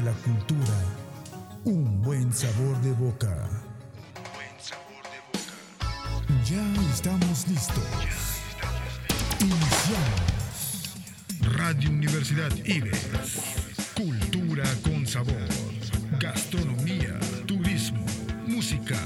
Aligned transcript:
de 0.00 0.06
la 0.06 0.16
cultura, 0.18 0.78
un 1.64 2.00
buen 2.02 2.32
sabor 2.32 2.80
de 2.80 2.92
boca. 2.92 3.48
Ya 6.44 6.62
estamos 6.94 7.48
listos. 7.48 7.84
Iniciamos. 9.40 10.94
Radio 11.56 11.90
Universidad 11.90 12.50
Ives. 12.64 13.40
Cultura 13.94 14.64
con 14.82 15.06
sabor. 15.06 15.48
Gastronomía, 16.18 17.18
turismo, 17.46 18.04
música, 18.46 18.98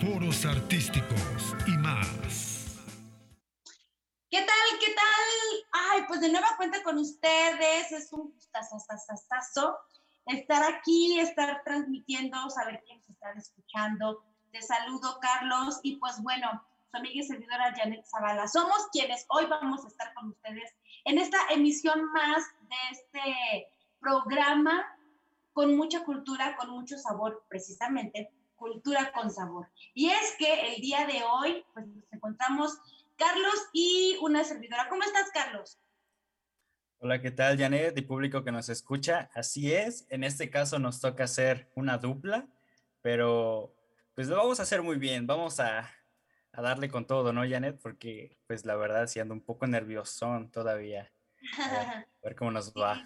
foros 0.00 0.44
artísticos 0.44 1.56
y 1.66 1.76
más. 1.78 2.78
¿Qué 4.30 4.40
tal? 4.40 4.78
¿Qué 4.80 4.94
tal? 4.94 5.26
Ay, 5.72 6.04
pues 6.08 6.20
de 6.20 6.30
nueva 6.30 6.56
cuenta 6.56 6.82
con 6.82 6.98
ustedes. 6.98 7.92
Es 7.92 8.12
un 8.12 8.32
gustazo 8.32 8.78
estar 10.26 10.62
aquí, 10.72 11.18
estar 11.18 11.62
transmitiendo, 11.64 12.50
saber 12.50 12.82
quiénes 12.84 13.08
están 13.08 13.36
escuchando. 13.38 14.24
Te 14.50 14.62
saludo, 14.62 15.18
Carlos. 15.20 15.80
Y 15.82 15.96
pues 15.96 16.22
bueno, 16.22 16.62
su 16.90 16.96
amiga 16.96 17.14
y 17.16 17.22
servidora 17.24 17.74
Janet 17.76 18.04
Zavala. 18.04 18.46
Somos 18.48 18.88
quienes 18.92 19.24
hoy 19.28 19.46
vamos 19.46 19.84
a 19.84 19.88
estar 19.88 20.12
con 20.14 20.28
ustedes 20.28 20.74
en 21.04 21.18
esta 21.18 21.38
emisión 21.50 22.04
más 22.12 22.44
de 22.62 22.76
este 22.90 23.68
programa 24.00 24.84
con 25.52 25.76
mucha 25.76 26.04
cultura, 26.04 26.56
con 26.56 26.70
mucho 26.70 26.98
sabor, 26.98 27.44
precisamente, 27.48 28.30
cultura 28.56 29.12
con 29.12 29.30
sabor. 29.30 29.68
Y 29.94 30.08
es 30.10 30.36
que 30.38 30.74
el 30.74 30.80
día 30.80 31.06
de 31.06 31.22
hoy, 31.24 31.64
pues 31.74 31.86
nos 31.86 32.12
encontramos 32.12 32.78
Carlos 33.16 33.68
y 33.72 34.16
una 34.22 34.44
servidora. 34.44 34.88
¿Cómo 34.88 35.02
estás, 35.02 35.30
Carlos? 35.32 35.78
Hola, 37.04 37.20
¿qué 37.20 37.32
tal, 37.32 37.58
Janet 37.58 37.98
y 37.98 38.02
público 38.02 38.44
que 38.44 38.52
nos 38.52 38.68
escucha? 38.68 39.28
Así 39.34 39.74
es, 39.74 40.06
en 40.08 40.22
este 40.22 40.50
caso 40.50 40.78
nos 40.78 41.00
toca 41.00 41.24
hacer 41.24 41.68
una 41.74 41.98
dupla, 41.98 42.46
pero 43.00 43.74
pues 44.14 44.28
lo 44.28 44.36
vamos 44.36 44.60
a 44.60 44.62
hacer 44.62 44.82
muy 44.82 44.96
bien. 44.98 45.26
Vamos 45.26 45.58
a 45.58 45.90
a 46.52 46.62
darle 46.62 46.90
con 46.90 47.06
todo, 47.06 47.32
¿no, 47.32 47.48
Janet? 47.48 47.80
Porque, 47.80 48.38
pues, 48.46 48.64
la 48.64 48.76
verdad, 48.76 49.06
sí 49.06 49.20
ando 49.20 49.34
un 49.34 49.40
poco 49.40 49.66
nerviosón 49.66 50.50
todavía. 50.50 51.10
A 51.58 52.06
ver, 52.22 52.36
cómo 52.36 52.50
nos 52.50 52.72
va. 52.72 53.02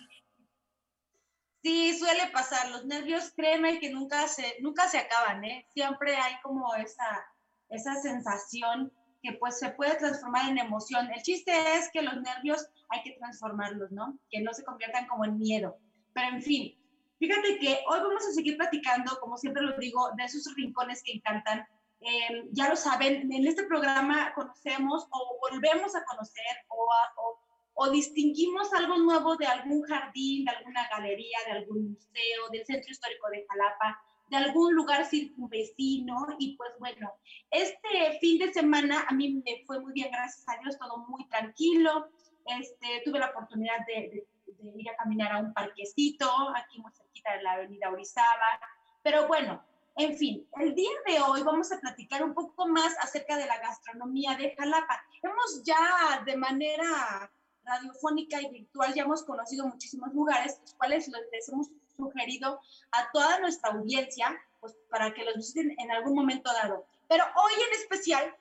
Sí, 1.62 1.96
suele 1.98 2.26
pasar. 2.32 2.70
Los 2.70 2.84
nervios, 2.84 3.32
créeme 3.36 3.78
que 3.78 3.90
nunca 3.90 4.26
se, 4.28 4.56
nunca 4.60 4.88
se 4.88 4.98
acaban, 4.98 5.44
¿eh? 5.44 5.66
Siempre 5.72 6.16
hay 6.16 6.34
como 6.42 6.74
esa, 6.74 7.24
esa 7.68 7.94
sensación 8.02 8.92
que 9.26 9.38
pues 9.38 9.58
se 9.58 9.70
puede 9.70 9.96
transformar 9.96 10.48
en 10.48 10.58
emoción. 10.58 11.10
El 11.10 11.22
chiste 11.22 11.52
es 11.74 11.90
que 11.92 12.02
los 12.02 12.14
nervios 12.22 12.68
hay 12.90 13.02
que 13.02 13.12
transformarlos, 13.18 13.90
¿no? 13.90 14.18
Que 14.30 14.40
no 14.40 14.52
se 14.52 14.64
conviertan 14.64 15.06
como 15.08 15.24
en 15.24 15.38
miedo. 15.38 15.76
Pero 16.12 16.28
en 16.28 16.42
fin, 16.42 16.78
fíjate 17.18 17.58
que 17.58 17.80
hoy 17.88 17.98
vamos 18.00 18.24
a 18.26 18.32
seguir 18.32 18.56
platicando, 18.56 19.18
como 19.20 19.36
siempre 19.36 19.62
lo 19.62 19.76
digo, 19.78 20.10
de 20.16 20.24
esos 20.24 20.54
rincones 20.54 21.02
que 21.02 21.12
encantan 21.12 21.66
eh, 22.00 22.44
ya 22.52 22.68
lo 22.68 22.76
saben, 22.76 23.32
en 23.32 23.46
este 23.46 23.64
programa 23.64 24.32
conocemos 24.34 25.08
o 25.10 25.38
volvemos 25.40 25.96
a 25.96 26.04
conocer 26.04 26.44
o, 26.68 27.40
o, 27.74 27.90
distinguimos 27.90 28.72
algo 28.74 28.98
nuevo 28.98 29.36
de 29.36 29.46
algún 29.46 29.82
jardín, 29.82 30.44
de 30.44 30.52
alguna 30.52 30.86
galería, 30.88 31.38
de 31.46 31.52
algún 31.52 31.92
museo, 31.92 32.48
del 32.52 32.66
centro 32.66 32.90
histórico 32.90 33.28
de 33.30 33.46
Jalapa, 33.48 33.98
de 34.28 34.36
algún 34.36 34.74
lugar 34.74 35.04
circunvecino. 35.06 36.26
Y 36.38 36.56
pues 36.56 36.72
bueno, 36.78 37.12
este 37.50 38.18
fin 38.20 38.38
de 38.38 38.52
semana 38.52 39.04
a 39.08 39.14
mí 39.14 39.42
me 39.44 39.64
fue 39.66 39.80
muy 39.80 39.92
bien, 39.92 40.10
gracias 40.10 40.48
a 40.48 40.60
Dios, 40.60 40.78
todo 40.78 40.98
muy 41.08 41.26
tranquilo. 41.28 42.08
Este, 42.46 43.02
tuve 43.04 43.18
la 43.18 43.30
oportunidad 43.30 43.84
de, 43.86 44.26
de 44.46 44.72
ir 44.76 44.90
a 44.90 44.96
caminar 44.96 45.32
a 45.32 45.38
un 45.38 45.52
parquecito 45.52 46.30
aquí 46.54 46.80
muy 46.80 46.92
cerquita 46.92 47.36
de 47.36 47.42
la 47.42 47.52
avenida 47.52 47.90
Orizaba. 47.90 48.60
Pero 49.02 49.26
bueno, 49.26 49.62
en 49.96 50.16
fin, 50.16 50.46
el 50.60 50.74
día 50.74 50.90
de 51.06 51.20
hoy 51.20 51.42
vamos 51.42 51.72
a 51.72 51.80
platicar 51.80 52.22
un 52.22 52.34
poco 52.34 52.68
más 52.68 52.94
acerca 53.00 53.36
de 53.38 53.46
la 53.46 53.58
gastronomía 53.58 54.36
de 54.36 54.54
Jalapa. 54.54 55.02
Hemos 55.22 55.62
ya 55.64 56.22
de 56.24 56.36
manera 56.36 57.30
radiofónica 57.64 58.40
y 58.42 58.50
virtual 58.50 58.94
ya 58.94 59.04
hemos 59.04 59.24
conocido 59.24 59.66
muchísimos 59.66 60.12
lugares, 60.12 60.58
los 60.60 60.74
cuales 60.74 61.08
les 61.32 61.48
hemos 61.48 61.68
sugerido 61.96 62.60
a 62.92 63.10
toda 63.12 63.40
nuestra 63.40 63.72
audiencia, 63.72 64.36
pues 64.60 64.76
para 64.90 65.12
que 65.14 65.24
los 65.24 65.36
visiten 65.36 65.74
en 65.78 65.90
algún 65.90 66.14
momento 66.14 66.52
dado. 66.52 66.86
Pero 67.08 67.24
hoy 67.24 67.52
en 67.68 67.80
especial 67.80 68.36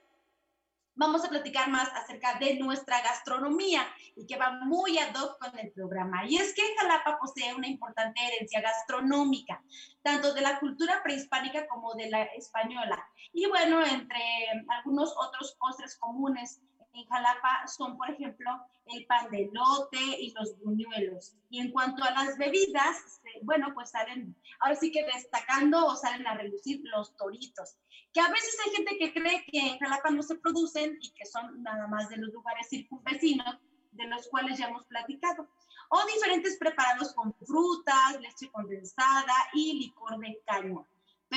vamos 0.95 1.25
a 1.25 1.29
platicar 1.29 1.69
más 1.69 1.89
acerca 1.93 2.39
de 2.39 2.55
nuestra 2.55 3.01
gastronomía 3.01 3.85
y 4.15 4.25
que 4.25 4.37
va 4.37 4.51
muy 4.63 4.97
ad 4.97 5.13
hoc 5.15 5.37
con 5.39 5.57
el 5.59 5.71
programa. 5.71 6.25
Y 6.25 6.37
es 6.37 6.53
que 6.53 6.61
Jalapa 6.77 7.19
posee 7.19 7.53
una 7.53 7.67
importante 7.67 8.21
herencia 8.25 8.61
gastronómica, 8.61 9.61
tanto 10.01 10.33
de 10.33 10.41
la 10.41 10.59
cultura 10.59 11.01
prehispánica 11.03 11.67
como 11.67 11.93
de 11.95 12.09
la 12.09 12.23
española. 12.23 13.05
Y 13.33 13.45
bueno, 13.47 13.85
entre 13.85 14.23
algunos 14.69 15.13
otros 15.17 15.55
postres 15.59 15.97
comunes 15.97 16.61
en 16.95 17.05
Jalapa 17.07 17.67
son, 17.67 17.97
por 17.97 18.09
ejemplo, 18.09 18.49
el 18.87 19.05
pan 19.05 19.29
de 19.31 19.49
lote 19.51 19.99
y 19.99 20.31
los 20.31 20.57
buñuelos. 20.59 21.33
Y 21.49 21.59
en 21.59 21.71
cuanto 21.71 22.03
a 22.03 22.11
las 22.11 22.37
bebidas, 22.37 22.97
este, 23.05 23.39
bueno, 23.43 23.73
pues 23.73 23.91
salen, 23.91 24.35
ahora 24.59 24.75
sí 24.75 24.91
que 24.91 25.03
destacando 25.05 25.85
o 25.85 25.95
salen 25.95 26.25
a 26.27 26.35
relucir 26.35 26.81
los 26.83 27.15
toritos, 27.17 27.77
que 28.13 28.21
a 28.21 28.29
veces 28.29 28.57
hay 28.65 28.71
gente 28.71 28.97
que 28.97 29.13
cree 29.13 29.45
que 29.45 29.59
en 29.59 29.79
Jalapa 29.79 30.09
no 30.09 30.23
se 30.23 30.35
producen 30.35 30.97
y 31.01 31.11
que 31.11 31.25
son 31.25 31.61
nada 31.63 31.87
más 31.87 32.09
de 32.09 32.17
los 32.17 32.33
lugares 32.33 32.69
circunvecinos, 32.69 33.57
de 33.91 34.07
los 34.07 34.27
cuales 34.27 34.57
ya 34.57 34.67
hemos 34.67 34.85
platicado. 34.85 35.47
O 35.89 36.05
diferentes 36.05 36.57
preparados 36.57 37.13
con 37.13 37.33
frutas, 37.45 38.19
leche 38.19 38.49
condensada 38.51 39.33
y 39.53 39.79
licor 39.79 40.17
de 40.19 40.41
caña. 40.45 40.81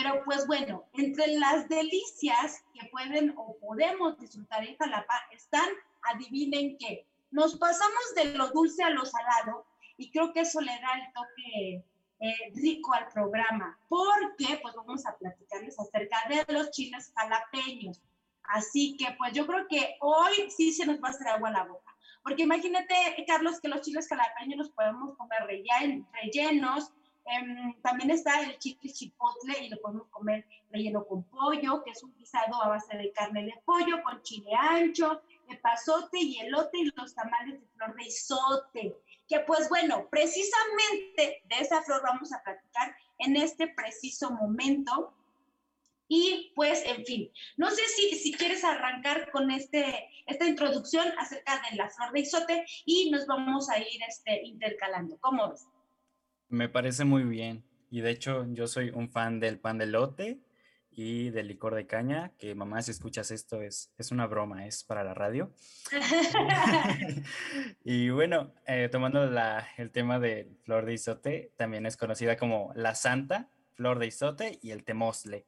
Pero 0.01 0.23
pues 0.25 0.47
bueno, 0.47 0.85
entre 0.93 1.27
las 1.39 1.69
delicias 1.69 2.63
que 2.73 2.87
pueden 2.89 3.35
o 3.37 3.57
podemos 3.59 4.17
disfrutar 4.19 4.65
en 4.65 4.77
Jalapa 4.77 5.15
están, 5.33 5.69
adivinen 6.03 6.79
qué, 6.79 7.05
nos 7.33 7.57
pasamos 7.57 8.15
de 8.15 8.27
lo 8.37 8.49
dulce 8.51 8.85
a 8.85 8.91
lo 8.91 9.05
salado 9.05 9.67
y 9.97 10.13
creo 10.13 10.33
que 10.33 10.43
eso 10.43 10.61
le 10.61 10.71
da 10.71 10.95
el 10.95 11.13
toque 11.13 11.85
eh, 12.21 12.53
rico 12.55 12.93
al 12.95 13.09
programa, 13.09 13.77
porque 13.89 14.61
pues 14.63 14.73
vamos 14.77 15.05
a 15.05 15.17
platicarles 15.19 15.77
acerca 15.81 16.19
de 16.29 16.53
los 16.53 16.71
chiles 16.71 17.13
jalapeños. 17.17 18.01
Así 18.45 18.97
que 18.97 19.17
pues 19.19 19.33
yo 19.33 19.49
creo 19.49 19.67
que 19.67 19.97
hoy 20.01 20.49
sí 20.57 20.73
se 20.73 20.87
nos 20.87 21.03
va 21.03 21.09
a 21.09 21.11
hacer 21.11 21.27
agua 21.27 21.49
a 21.49 21.53
la 21.53 21.65
boca. 21.65 21.93
Porque 22.23 22.45
imagínate, 22.45 22.95
Carlos, 23.27 23.61
que 23.61 23.69
los 23.69 23.81
chiles 23.81 24.09
jalapeños 24.09 24.59
los 24.59 24.71
podemos 24.71 25.17
comer 25.17 25.45
rellenos, 25.45 26.93
Em, 27.31 27.75
también 27.83 28.11
está 28.11 28.41
el 28.41 28.59
chile 28.59 28.91
chipotle 28.93 29.65
y 29.65 29.69
lo 29.69 29.79
podemos 29.81 30.09
comer 30.09 30.47
relleno 30.71 31.05
con 31.07 31.25
pollo, 31.25 31.83
que 31.85 31.91
es 31.91 32.03
un 32.03 32.15
guisado 32.15 32.63
a 32.63 32.69
base 32.69 32.97
de 32.97 33.13
carne 33.13 33.45
de 33.45 33.55
pollo 33.65 34.03
con 34.03 34.23
chile 34.23 34.51
ancho, 34.59 35.21
pasote 35.63 36.19
y 36.19 36.39
elote 36.41 36.79
y 36.79 36.91
los 36.95 37.15
tamales 37.15 37.61
de 37.61 37.67
flor 37.69 37.95
de 37.97 38.05
isote. 38.05 38.97
Que 39.29 39.41
pues 39.41 39.69
bueno, 39.69 40.09
precisamente 40.11 41.43
de 41.45 41.57
esa 41.59 41.83
flor 41.83 42.03
vamos 42.03 42.33
a 42.33 42.43
platicar 42.43 42.97
en 43.19 43.37
este 43.37 43.69
preciso 43.69 44.31
momento. 44.31 45.15
Y 46.11 46.53
pues, 46.57 46.83
en 46.87 47.05
fin, 47.05 47.31
no 47.59 47.71
sé 47.71 47.83
si, 47.89 48.17
si 48.17 48.33
quieres 48.33 48.65
arrancar 48.65 49.31
con 49.31 49.51
este, 49.51 50.09
esta 50.27 50.47
introducción 50.47 51.07
acerca 51.19 51.61
de 51.71 51.77
la 51.77 51.91
flor 51.91 52.13
de 52.13 52.21
isote 52.21 52.65
y 52.87 53.11
nos 53.11 53.27
vamos 53.27 53.69
a 53.69 53.79
ir 53.79 54.03
este, 54.09 54.41
intercalando. 54.47 55.19
¿Cómo 55.21 55.51
ves? 55.51 55.67
Me 56.49 56.69
parece 56.69 57.05
muy 57.05 57.25
bien. 57.25 57.65
Y 57.91 58.01
de 58.01 58.11
hecho, 58.11 58.47
yo 58.53 58.67
soy 58.67 58.91
un 58.91 59.11
fan 59.11 59.41
del 59.41 59.59
pan 59.59 59.79
de 59.79 59.87
lote 59.87 60.41
y 60.91 61.31
del 61.31 61.49
licor 61.49 61.75
de 61.75 61.87
caña, 61.87 62.33
que 62.39 62.55
mamá, 62.55 62.83
si 62.83 62.91
escuchas 62.91 63.31
esto, 63.31 63.63
es, 63.63 63.93
es 63.99 64.11
una 64.11 64.27
broma, 64.27 64.67
es 64.67 64.83
para 64.83 65.05
la 65.05 65.15
radio. 65.15 65.53
y 67.85 68.11
bueno, 68.11 68.53
eh, 68.67 68.89
tomando 68.91 69.23
el 69.23 69.91
tema 69.91 70.19
de 70.19 70.51
flor 70.65 70.87
de 70.87 70.95
isote, 70.95 71.53
también 71.57 71.87
es 71.87 71.97
conocida 71.97 72.37
como 72.37 72.73
la 72.75 72.95
santa, 72.95 73.49
flor 73.75 73.99
de 73.99 74.09
isote 74.09 74.59
y 74.61 74.73
el 74.73 74.85
temosle. 74.85 75.47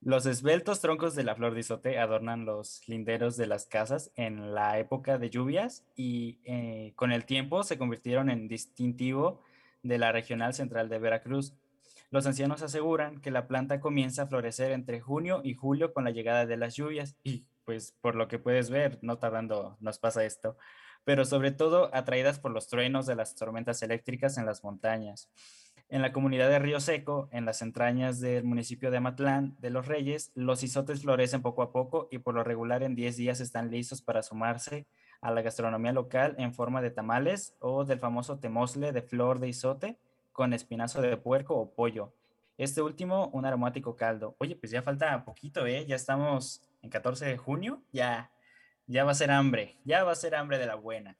Los 0.00 0.26
esbeltos 0.26 0.80
troncos 0.80 1.14
de 1.14 1.24
la 1.24 1.34
flor 1.34 1.54
de 1.54 1.60
isote 1.60 1.98
adornan 1.98 2.44
los 2.44 2.86
linderos 2.86 3.38
de 3.38 3.46
las 3.46 3.66
casas 3.66 4.12
en 4.16 4.54
la 4.54 4.78
época 4.78 5.16
de 5.16 5.30
lluvias 5.30 5.86
y 5.96 6.40
eh, 6.44 6.92
con 6.94 7.10
el 7.10 7.24
tiempo 7.24 7.62
se 7.62 7.78
convirtieron 7.78 8.28
en 8.28 8.46
distintivo 8.46 9.40
de 9.84 9.98
la 9.98 10.10
Regional 10.10 10.54
Central 10.54 10.88
de 10.88 10.98
Veracruz. 10.98 11.54
Los 12.10 12.26
ancianos 12.26 12.62
aseguran 12.62 13.20
que 13.20 13.30
la 13.30 13.46
planta 13.46 13.78
comienza 13.78 14.22
a 14.22 14.26
florecer 14.26 14.72
entre 14.72 15.00
junio 15.00 15.40
y 15.44 15.54
julio 15.54 15.92
con 15.92 16.04
la 16.04 16.10
llegada 16.10 16.46
de 16.46 16.56
las 16.56 16.74
lluvias 16.74 17.16
y 17.22 17.44
pues 17.64 17.94
por 18.00 18.16
lo 18.16 18.26
que 18.28 18.38
puedes 18.38 18.70
ver, 18.70 18.98
no 19.02 19.18
tardando 19.18 19.76
nos 19.80 19.98
pasa 19.98 20.24
esto, 20.24 20.56
pero 21.04 21.24
sobre 21.24 21.50
todo 21.50 21.94
atraídas 21.94 22.38
por 22.38 22.50
los 22.50 22.68
truenos 22.68 23.06
de 23.06 23.14
las 23.14 23.34
tormentas 23.34 23.82
eléctricas 23.82 24.36
en 24.38 24.46
las 24.46 24.64
montañas. 24.64 25.30
En 25.88 26.02
la 26.02 26.12
comunidad 26.12 26.48
de 26.48 26.58
Río 26.58 26.80
Seco, 26.80 27.28
en 27.30 27.44
las 27.44 27.62
entrañas 27.62 28.20
del 28.20 28.44
municipio 28.44 28.90
de 28.90 28.96
Amatlán 28.96 29.54
de 29.60 29.70
los 29.70 29.86
Reyes, 29.86 30.32
los 30.34 30.62
isotes 30.62 31.02
florecen 31.02 31.42
poco 31.42 31.62
a 31.62 31.72
poco 31.72 32.08
y 32.10 32.18
por 32.18 32.34
lo 32.34 32.42
regular 32.42 32.82
en 32.82 32.94
10 32.94 33.16
días 33.16 33.40
están 33.40 33.70
listos 33.70 34.02
para 34.02 34.22
sumarse 34.22 34.86
a 35.24 35.30
la 35.30 35.40
gastronomía 35.40 35.92
local 35.92 36.34
en 36.36 36.52
forma 36.52 36.82
de 36.82 36.90
tamales 36.90 37.56
o 37.58 37.86
del 37.86 37.98
famoso 37.98 38.38
temosle 38.38 38.92
de 38.92 39.00
flor 39.00 39.40
de 39.40 39.48
isote 39.48 39.98
con 40.32 40.52
espinazo 40.52 41.00
de 41.00 41.16
puerco 41.16 41.56
o 41.56 41.74
pollo. 41.74 42.12
Este 42.58 42.82
último, 42.82 43.28
un 43.28 43.46
aromático 43.46 43.96
caldo. 43.96 44.36
Oye, 44.38 44.54
pues 44.54 44.70
ya 44.70 44.82
falta 44.82 45.24
poquito, 45.24 45.66
¿eh? 45.66 45.86
Ya 45.86 45.96
estamos 45.96 46.60
en 46.82 46.90
14 46.90 47.24
de 47.24 47.38
junio, 47.38 47.82
ya, 47.90 48.30
ya 48.86 49.04
va 49.04 49.12
a 49.12 49.14
ser 49.14 49.30
hambre, 49.30 49.78
ya 49.86 50.04
va 50.04 50.12
a 50.12 50.14
ser 50.14 50.34
hambre 50.34 50.58
de 50.58 50.66
la 50.66 50.74
buena. 50.74 51.16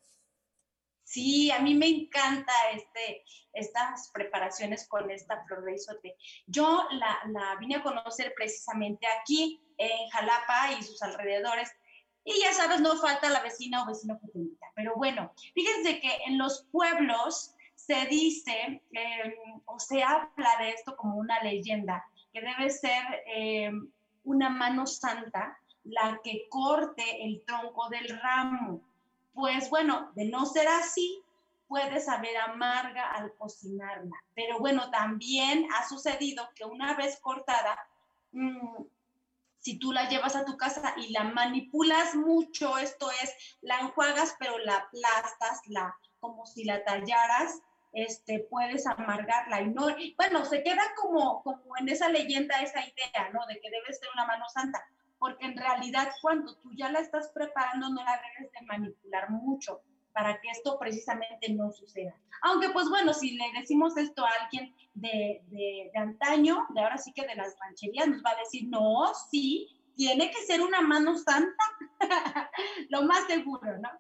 Sí, 1.02 1.50
a 1.50 1.60
mí 1.60 1.74
me 1.74 1.88
encanta 1.88 2.52
este, 2.74 3.24
estas 3.54 4.10
preparaciones 4.12 4.86
con 4.86 5.10
esta 5.10 5.42
flor 5.46 5.64
de 5.64 5.76
isote. 5.76 6.16
Yo 6.46 6.86
la, 6.90 7.20
la 7.28 7.56
vine 7.58 7.76
a 7.76 7.82
conocer 7.82 8.34
precisamente 8.36 9.06
aquí 9.06 9.62
en 9.78 10.10
Jalapa 10.10 10.72
y 10.78 10.82
sus 10.82 11.00
alrededores. 11.02 11.70
Y 12.24 12.40
ya 12.40 12.52
sabes, 12.52 12.80
no 12.80 12.96
falta 12.96 13.28
la 13.28 13.42
vecina 13.42 13.82
o 13.82 13.86
vecino 13.86 14.18
que 14.20 14.28
te 14.28 14.38
invita. 14.38 14.66
Pero 14.74 14.94
bueno, 14.96 15.32
fíjense 15.54 16.00
que 16.00 16.16
en 16.26 16.38
los 16.38 16.66
pueblos 16.72 17.54
se 17.74 18.06
dice 18.06 18.82
em, 18.92 19.34
o 19.66 19.78
se 19.78 20.02
habla 20.02 20.56
de 20.58 20.70
esto 20.70 20.96
como 20.96 21.16
una 21.16 21.42
leyenda, 21.42 22.04
que 22.32 22.40
debe 22.40 22.70
ser 22.70 23.02
em, 23.26 23.88
una 24.24 24.48
mano 24.48 24.86
santa 24.86 25.58
la 25.84 26.18
que 26.24 26.48
corte 26.48 27.24
el 27.24 27.42
tronco 27.44 27.90
del 27.90 28.08
ramo 28.20 28.80
pues 29.34 29.68
bueno, 29.68 30.12
de 30.14 30.26
no 30.26 30.46
ser 30.46 30.68
así, 30.68 31.20
puede 31.66 32.00
saber 32.00 32.36
amarga 32.36 33.10
al 33.10 33.34
cocinarla. 33.34 34.16
Pero 34.34 34.60
bueno, 34.60 34.90
también 34.90 35.66
ha 35.74 35.88
sucedido 35.88 36.48
que 36.54 36.64
una 36.64 36.94
vez 36.94 37.18
cortada, 37.20 37.76
mm, 38.32 38.84
si 39.64 39.78
tú 39.78 39.92
la 39.92 40.08
llevas 40.10 40.36
a 40.36 40.44
tu 40.44 40.58
casa 40.58 40.94
y 40.98 41.10
la 41.10 41.24
manipulas 41.24 42.14
mucho, 42.14 42.76
esto 42.76 43.10
es, 43.22 43.34
la 43.62 43.80
enjuagas, 43.80 44.36
pero 44.38 44.58
la 44.58 44.76
aplastas, 44.76 45.62
la, 45.68 45.96
como 46.20 46.44
si 46.44 46.64
la 46.64 46.84
tallaras, 46.84 47.62
este, 47.94 48.46
puedes 48.50 48.86
amargarla. 48.86 49.62
Y 49.62 49.70
no, 49.70 49.86
bueno, 50.18 50.44
se 50.44 50.62
queda 50.62 50.82
como, 51.00 51.42
como 51.42 51.76
en 51.78 51.88
esa 51.88 52.10
leyenda, 52.10 52.60
esa 52.60 52.80
idea, 52.80 53.30
¿no? 53.32 53.46
De 53.46 53.58
que 53.58 53.70
debe 53.70 53.94
ser 53.94 54.08
una 54.14 54.26
mano 54.26 54.44
santa 54.52 54.84
porque 55.18 55.46
en 55.46 55.56
realidad 55.56 56.12
cuando 56.20 56.54
tú 56.56 56.70
ya 56.76 56.90
la 56.90 57.00
estás 57.00 57.30
preparando 57.32 57.88
no 57.88 58.04
la 58.04 58.20
debes 58.20 58.52
de 58.52 58.66
manipular 58.66 59.30
mucho 59.30 59.80
para 60.14 60.40
que 60.40 60.48
esto 60.48 60.78
precisamente 60.78 61.52
no 61.52 61.70
suceda. 61.72 62.14
Aunque 62.42 62.70
pues 62.70 62.88
bueno, 62.88 63.12
si 63.12 63.36
le 63.36 63.44
decimos 63.58 63.96
esto 63.96 64.24
a 64.24 64.30
alguien 64.42 64.74
de, 64.94 65.42
de, 65.48 65.90
de 65.92 65.98
antaño, 65.98 66.66
de 66.70 66.80
ahora 66.80 66.96
sí 66.96 67.12
que 67.12 67.26
de 67.26 67.34
las 67.34 67.56
rancherías, 67.58 68.08
nos 68.08 68.22
va 68.24 68.30
a 68.30 68.36
decir, 68.36 68.68
no, 68.68 69.12
sí, 69.30 69.68
tiene 69.96 70.30
que 70.30 70.42
ser 70.46 70.60
una 70.60 70.80
mano 70.80 71.16
santa, 71.18 71.64
lo 72.88 73.02
más 73.02 73.26
seguro, 73.26 73.78
¿no? 73.78 73.90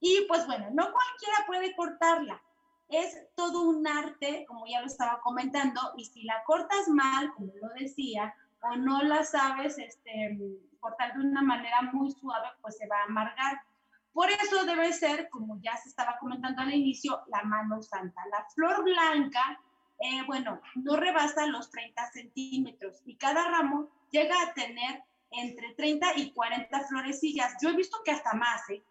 Y 0.00 0.24
pues 0.26 0.46
bueno, 0.46 0.66
no 0.72 0.90
cualquiera 0.92 1.46
puede 1.46 1.76
cortarla. 1.76 2.42
Es 2.88 3.16
todo 3.34 3.62
un 3.62 3.86
arte, 3.86 4.44
como 4.48 4.66
ya 4.66 4.80
lo 4.80 4.86
estaba 4.86 5.20
comentando, 5.20 5.80
y 5.96 6.04
si 6.04 6.24
la 6.24 6.42
cortas 6.44 6.88
mal, 6.88 7.32
como 7.34 7.52
lo 7.54 7.68
decía, 7.78 8.34
o 8.62 8.76
no 8.76 9.02
la 9.02 9.24
sabes 9.24 9.78
este, 9.78 10.38
cortar 10.80 11.14
de 11.14 11.20
una 11.20 11.42
manera 11.42 11.82
muy 11.92 12.10
suave, 12.10 12.48
pues 12.60 12.76
se 12.76 12.86
va 12.86 12.98
a 13.00 13.04
amargar. 13.04 13.62
Por 14.12 14.30
eso 14.30 14.64
debe 14.64 14.92
ser, 14.92 15.28
como 15.30 15.58
ya 15.62 15.76
se 15.76 15.88
estaba 15.88 16.18
comentando 16.18 16.62
al 16.62 16.74
inicio, 16.74 17.22
la 17.28 17.42
mano 17.44 17.82
santa. 17.82 18.20
La 18.30 18.46
flor 18.54 18.84
blanca, 18.84 19.60
eh, 19.98 20.22
bueno, 20.26 20.60
no 20.74 20.96
rebasa 20.96 21.46
los 21.46 21.70
30 21.70 22.10
centímetros 22.12 23.00
y 23.06 23.16
cada 23.16 23.48
ramo 23.48 23.88
llega 24.10 24.34
a 24.42 24.52
tener 24.52 25.02
entre 25.30 25.74
30 25.74 26.18
y 26.18 26.32
40 26.32 26.80
florecillas. 26.88 27.54
Yo 27.62 27.70
he 27.70 27.76
visto 27.76 28.02
que 28.04 28.10
hasta 28.10 28.34
más, 28.34 28.68
¿eh? 28.70 28.84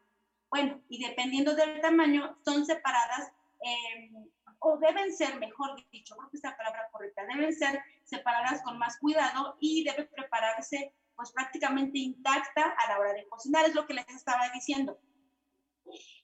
Bueno, 0.49 0.81
y 0.89 1.01
dependiendo 1.05 1.55
del 1.55 1.79
tamaño, 1.79 2.37
son 2.43 2.65
separadas 2.65 3.31
eh, 3.63 4.11
o 4.59 4.77
deben 4.77 5.15
ser, 5.15 5.39
mejor 5.39 5.75
dicho, 5.91 6.15
creo 6.15 6.29
que 6.29 6.37
es 6.37 6.43
la 6.43 6.57
palabra 6.57 6.89
correcta, 6.91 7.23
deben 7.25 7.53
ser 7.53 7.81
separadas 8.03 8.61
con 8.63 8.77
más 8.77 8.97
cuidado 8.97 9.57
y 9.59 9.83
debe 9.83 10.05
prepararse 10.05 10.93
pues 11.15 11.31
prácticamente 11.31 11.99
intacta 11.99 12.75
a 12.77 12.89
la 12.89 12.99
hora 12.99 13.13
de 13.13 13.27
cocinar, 13.27 13.65
es 13.65 13.75
lo 13.75 13.85
que 13.85 13.93
les 13.93 14.07
estaba 14.09 14.49
diciendo. 14.53 14.99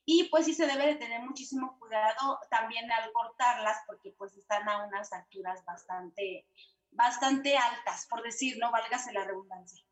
Y 0.04 0.24
pues 0.30 0.46
sí 0.46 0.54
se 0.54 0.66
debe 0.66 0.86
de 0.86 0.94
tener 0.96 1.22
muchísimo 1.22 1.78
cuidado 1.78 2.40
también 2.50 2.90
al 2.90 3.12
cortarlas 3.12 3.78
porque 3.86 4.12
pues 4.16 4.36
están 4.36 4.68
a 4.68 4.86
unas 4.86 5.12
alturas 5.12 5.64
bastante, 5.64 6.46
bastante 6.92 7.56
altas, 7.56 8.06
por 8.08 8.22
decirlo, 8.22 8.70
válgase 8.70 9.12
la 9.12 9.24
redundancia. 9.24 9.84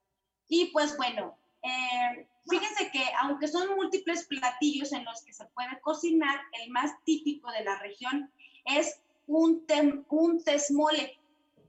Y 0.49 0.67
pues 0.67 0.96
bueno, 0.96 1.37
eh, 1.62 2.28
fíjense 2.49 2.90
que 2.90 3.05
aunque 3.20 3.49
son 3.49 3.75
múltiples 3.75 4.26
platillos 4.26 4.93
en 4.93 5.05
los 5.05 5.23
que 5.25 5.32
se 5.32 5.46
puede 5.46 5.81
cocinar, 5.81 6.40
el 6.62 6.70
más 6.70 6.93
típico 7.05 7.50
de 7.50 7.64
la 7.64 7.79
región 7.81 8.32
es 8.64 9.00
un, 9.26 9.67
un 10.08 10.44
tesmole, 10.44 11.19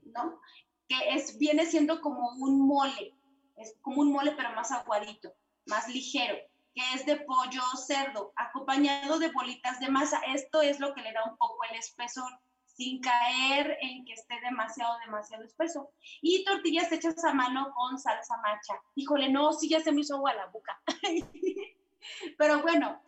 ¿no? 0.04 0.40
Que 0.88 1.14
es, 1.14 1.38
viene 1.38 1.66
siendo 1.66 2.00
como 2.00 2.30
un 2.38 2.66
mole, 2.66 3.14
es 3.56 3.74
como 3.82 4.02
un 4.02 4.12
mole 4.12 4.32
pero 4.36 4.52
más 4.52 4.70
aguadito, 4.70 5.32
más 5.66 5.88
ligero, 5.88 6.36
que 6.78 6.94
es 6.94 7.04
de 7.06 7.16
pollo 7.16 7.60
o 7.74 7.76
cerdo, 7.76 8.32
acompañado 8.36 9.18
de 9.18 9.32
bolitas 9.32 9.80
de 9.80 9.88
masa. 9.88 10.20
Esto 10.28 10.62
es 10.62 10.78
lo 10.78 10.94
que 10.94 11.02
le 11.02 11.12
da 11.12 11.24
un 11.24 11.36
poco 11.36 11.58
el 11.68 11.76
espesor, 11.76 12.30
sin 12.66 13.00
caer 13.00 13.76
en 13.80 14.04
que 14.04 14.12
esté 14.12 14.40
demasiado, 14.40 14.96
demasiado 15.04 15.42
espeso. 15.42 15.90
Y 16.22 16.44
tortillas 16.44 16.92
hechas 16.92 17.24
a 17.24 17.34
mano 17.34 17.72
con 17.74 17.98
salsa 17.98 18.36
macha. 18.36 18.80
Híjole, 18.94 19.28
no, 19.28 19.52
sí 19.52 19.68
ya 19.68 19.80
se 19.80 19.90
me 19.90 20.02
hizo 20.02 20.14
agua 20.14 20.34
la 20.34 20.46
boca. 20.46 20.80
pero 22.38 22.62
bueno, 22.62 23.02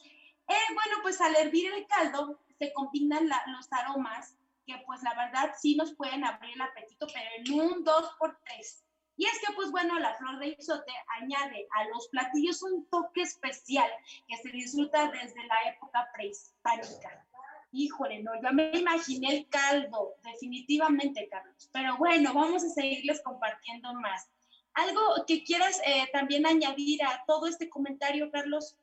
eh, 0.49 0.75
bueno, 0.75 0.97
pues 1.03 1.21
al 1.21 1.37
hervir 1.37 1.73
el 1.73 1.87
caldo, 1.87 2.41
se 2.59 2.73
combinan 2.73 3.29
los 3.47 3.73
aromas 3.73 4.37
que 4.67 4.83
pues 4.85 5.01
la 5.05 5.15
verdad 5.15 5.55
sí 5.57 5.77
nos 5.77 5.95
pueden 5.95 6.25
abrir 6.25 6.55
el 6.55 6.63
apetito, 6.63 7.07
pero 7.07 7.31
en 7.39 7.53
un 7.53 7.85
2 7.85 8.17
por 8.19 8.37
3 8.45 8.85
Y 9.21 9.27
es 9.27 9.39
que 9.47 9.53
pues 9.55 9.71
bueno, 9.71 9.99
la 9.99 10.15
flor 10.15 10.39
de 10.39 10.57
isote 10.59 10.93
añade 11.21 11.69
a 11.73 11.85
los 11.91 12.09
platillos 12.09 12.63
un 12.63 12.89
toque 12.89 13.21
especial 13.21 13.91
que 14.27 14.39
se 14.39 14.49
disfruta 14.49 15.11
desde 15.11 15.47
la 15.47 15.71
época 15.71 16.09
prehispánica. 16.15 17.27
Híjole, 17.71 18.23
no, 18.23 18.31
ya 18.43 18.51
me 18.51 18.71
imaginé 18.71 19.37
el 19.37 19.49
caldo, 19.51 20.15
definitivamente, 20.25 21.29
Carlos. 21.31 21.69
Pero 21.71 21.99
bueno, 21.99 22.33
vamos 22.33 22.65
a 22.65 22.71
seguirles 22.71 23.21
compartiendo 23.23 23.93
más. 23.93 24.27
¿Algo 24.73 25.03
que 25.27 25.45
quieras 25.45 25.83
eh, 25.85 26.09
también 26.15 26.47
añadir 26.47 27.05
a 27.05 27.23
todo 27.27 27.47
este 27.47 27.69
comentario, 27.69 28.31
Carlos? 28.31 28.79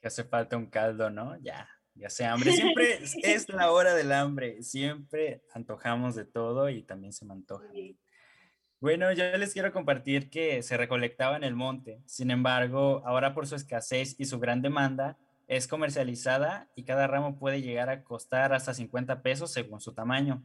Que 0.00 0.08
hace 0.08 0.24
falta 0.24 0.56
un 0.56 0.70
caldo, 0.70 1.10
¿no? 1.10 1.36
Ya, 1.42 1.68
ya 1.94 2.08
sea 2.08 2.32
hambre, 2.32 2.52
siempre 2.52 2.94
es 3.22 3.46
la 3.50 3.72
hora 3.72 3.92
del 3.94 4.10
hambre, 4.10 4.62
siempre 4.62 5.42
antojamos 5.52 6.14
de 6.14 6.24
todo 6.24 6.70
y 6.70 6.82
también 6.82 7.12
se 7.12 7.26
me 7.26 7.34
antoja. 7.34 7.66
Bueno, 8.82 9.12
yo 9.12 9.22
les 9.38 9.52
quiero 9.52 9.72
compartir 9.72 10.28
que 10.28 10.60
se 10.64 10.76
recolectaba 10.76 11.36
en 11.36 11.44
el 11.44 11.54
monte, 11.54 12.00
sin 12.04 12.32
embargo, 12.32 13.00
ahora 13.04 13.32
por 13.32 13.46
su 13.46 13.54
escasez 13.54 14.16
y 14.18 14.24
su 14.24 14.40
gran 14.40 14.60
demanda, 14.60 15.16
es 15.46 15.68
comercializada 15.68 16.66
y 16.74 16.82
cada 16.82 17.06
ramo 17.06 17.38
puede 17.38 17.62
llegar 17.62 17.90
a 17.90 18.02
costar 18.02 18.52
hasta 18.52 18.74
50 18.74 19.22
pesos 19.22 19.52
según 19.52 19.80
su 19.80 19.92
tamaño. 19.92 20.42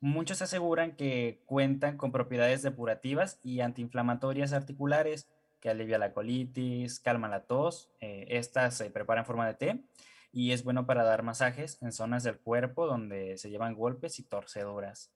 Muchos 0.00 0.40
aseguran 0.40 0.96
que 0.96 1.42
cuentan 1.44 1.98
con 1.98 2.10
propiedades 2.10 2.62
depurativas 2.62 3.38
y 3.42 3.60
antiinflamatorias 3.60 4.54
articulares 4.54 5.28
que 5.60 5.68
alivia 5.68 5.98
la 5.98 6.14
colitis, 6.14 7.00
calma 7.00 7.28
la 7.28 7.40
tos. 7.40 7.90
Eh, 8.00 8.24
estas 8.30 8.78
se 8.78 8.88
preparan 8.88 9.24
en 9.24 9.26
forma 9.26 9.46
de 9.46 9.54
té 9.56 9.84
y 10.32 10.52
es 10.52 10.64
bueno 10.64 10.86
para 10.86 11.04
dar 11.04 11.22
masajes 11.22 11.76
en 11.82 11.92
zonas 11.92 12.22
del 12.22 12.38
cuerpo 12.38 12.86
donde 12.86 13.36
se 13.36 13.50
llevan 13.50 13.74
golpes 13.74 14.18
y 14.18 14.22
torceduras. 14.22 15.13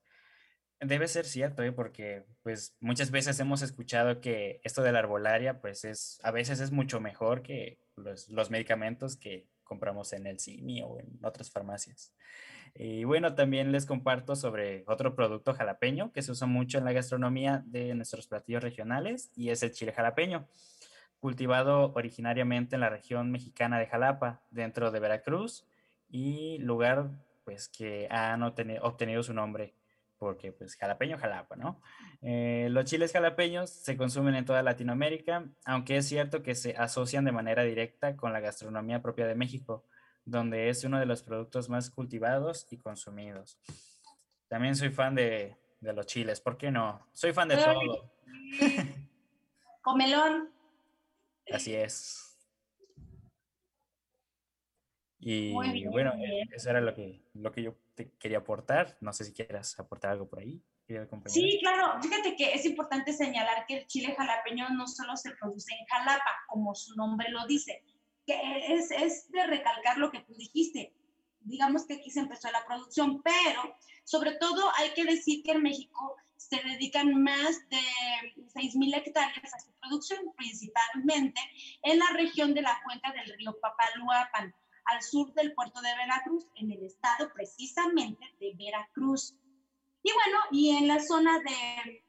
Debe 0.80 1.08
ser 1.08 1.24
cierto, 1.24 1.62
¿eh? 1.62 1.72
porque 1.72 2.24
pues 2.42 2.76
muchas 2.80 3.10
veces 3.10 3.40
hemos 3.40 3.62
escuchado 3.62 4.20
que 4.20 4.60
esto 4.62 4.82
de 4.82 4.92
la 4.92 5.00
arbolaria 5.00 5.60
pues 5.60 5.84
es 5.84 6.20
a 6.22 6.30
veces 6.30 6.60
es 6.60 6.70
mucho 6.70 7.00
mejor 7.00 7.42
que 7.42 7.80
los, 7.96 8.28
los 8.28 8.50
medicamentos 8.50 9.16
que 9.16 9.48
compramos 9.64 10.12
en 10.12 10.26
el 10.26 10.38
CIMI 10.38 10.82
o 10.82 11.00
en 11.00 11.18
otras 11.24 11.50
farmacias. 11.50 12.14
Y 12.74 13.04
bueno, 13.04 13.34
también 13.34 13.72
les 13.72 13.86
comparto 13.86 14.36
sobre 14.36 14.84
otro 14.86 15.16
producto 15.16 15.52
jalapeño 15.52 16.12
que 16.12 16.22
se 16.22 16.32
usa 16.32 16.46
mucho 16.46 16.78
en 16.78 16.84
la 16.84 16.92
gastronomía 16.92 17.62
de 17.66 17.94
nuestros 17.94 18.28
platillos 18.28 18.62
regionales 18.62 19.30
y 19.34 19.50
es 19.50 19.62
el 19.62 19.72
chile 19.72 19.92
jalapeño 19.92 20.46
cultivado 21.20 21.92
originariamente 21.94 22.76
en 22.76 22.80
la 22.80 22.90
región 22.90 23.30
mexicana 23.30 23.78
de 23.78 23.86
Jalapa, 23.86 24.40
dentro 24.50 24.90
de 24.90 25.00
Veracruz, 25.00 25.66
y 26.08 26.58
lugar 26.58 27.10
pues 27.44 27.68
que 27.68 28.08
han 28.10 28.42
obtenido, 28.42 29.22
su 29.22 29.32
nombre 29.32 29.74
porque 30.18 30.52
pues 30.52 30.76
jalapeño, 30.76 31.16
jalapa, 31.18 31.56
¿no? 31.56 31.80
Eh, 32.20 32.68
los 32.70 32.84
chiles 32.84 33.12
jalapeños 33.12 33.70
se 33.70 33.96
consumen 33.96 34.34
en 34.34 34.44
toda 34.44 34.62
Latinoamérica, 34.62 35.44
aunque 35.64 35.96
es 35.96 36.08
cierto 36.08 36.42
que 36.42 36.54
se 36.54 36.76
asocian 36.76 37.24
de 37.24 37.32
manera 37.32 37.62
directa 37.62 38.16
con 38.16 38.32
la 38.32 38.40
gastronomía 38.40 39.00
propia 39.00 39.26
de 39.26 39.34
México, 39.34 39.84
donde 40.24 40.68
es 40.68 40.84
uno 40.84 40.98
de 40.98 41.06
los 41.06 41.22
productos 41.22 41.68
más 41.68 41.90
cultivados 41.90 42.66
y 42.70 42.78
consumidos. 42.78 43.58
También 44.48 44.76
soy 44.76 44.90
fan 44.90 45.14
de, 45.14 45.56
de 45.80 45.92
los 45.92 46.06
chiles, 46.06 46.40
¿por 46.40 46.56
qué 46.58 46.70
no? 46.70 47.06
Soy 47.12 47.32
fan 47.32 47.48
de 47.48 47.56
todo. 47.56 48.10
Comelón. 49.82 50.50
Así 51.50 51.74
es. 51.74 52.27
Y 55.20 55.52
bueno, 55.86 56.12
eh, 56.14 56.44
eso 56.54 56.70
era 56.70 56.80
lo 56.80 56.94
que, 56.94 57.20
lo 57.34 57.50
que 57.50 57.62
yo 57.62 57.74
te 57.94 58.12
quería 58.12 58.38
aportar. 58.38 58.96
No 59.00 59.12
sé 59.12 59.24
si 59.24 59.32
quieras 59.32 59.78
aportar 59.78 60.12
algo 60.12 60.28
por 60.28 60.38
ahí. 60.40 60.62
Sí, 61.26 61.58
claro. 61.60 62.00
Fíjate 62.00 62.34
que 62.34 62.54
es 62.54 62.64
importante 62.64 63.12
señalar 63.12 63.66
que 63.66 63.78
el 63.78 63.86
chile 63.86 64.14
jalapeño 64.16 64.70
no 64.70 64.86
solo 64.86 65.16
se 65.16 65.32
produce 65.32 65.74
en 65.74 65.86
Jalapa, 65.86 66.30
como 66.48 66.74
su 66.74 66.94
nombre 66.94 67.28
lo 67.30 67.46
dice, 67.46 67.82
que 68.26 68.34
es, 68.74 68.90
es 68.90 69.30
de 69.30 69.46
recalcar 69.46 69.98
lo 69.98 70.10
que 70.10 70.20
tú 70.20 70.34
dijiste. 70.34 70.94
Digamos 71.40 71.86
que 71.86 71.94
aquí 71.94 72.10
se 72.10 72.20
empezó 72.20 72.50
la 72.50 72.64
producción, 72.66 73.22
pero 73.22 73.76
sobre 74.04 74.36
todo 74.36 74.70
hay 74.76 74.90
que 74.94 75.04
decir 75.04 75.42
que 75.42 75.52
en 75.52 75.62
México 75.62 76.16
se 76.36 76.56
dedican 76.62 77.22
más 77.22 77.68
de 77.68 77.80
6.000 78.54 78.96
hectáreas 78.96 79.54
a 79.54 79.60
su 79.60 79.70
producción, 79.80 80.20
principalmente 80.36 81.40
en 81.82 81.98
la 81.98 82.06
región 82.14 82.54
de 82.54 82.62
la 82.62 82.80
cuenca 82.84 83.12
del 83.12 83.36
río 83.36 83.58
Papaluapan, 83.60 84.54
al 84.88 85.02
sur 85.02 85.32
del 85.34 85.54
puerto 85.54 85.80
de 85.80 85.94
Veracruz, 85.96 86.46
en 86.56 86.72
el 86.72 86.84
estado 86.84 87.30
precisamente 87.34 88.24
de 88.40 88.54
Veracruz. 88.56 89.34
Y 90.02 90.12
bueno, 90.12 90.38
y 90.50 90.76
en 90.76 90.88
la 90.88 91.00
zona 91.00 91.38
de, 91.40 92.04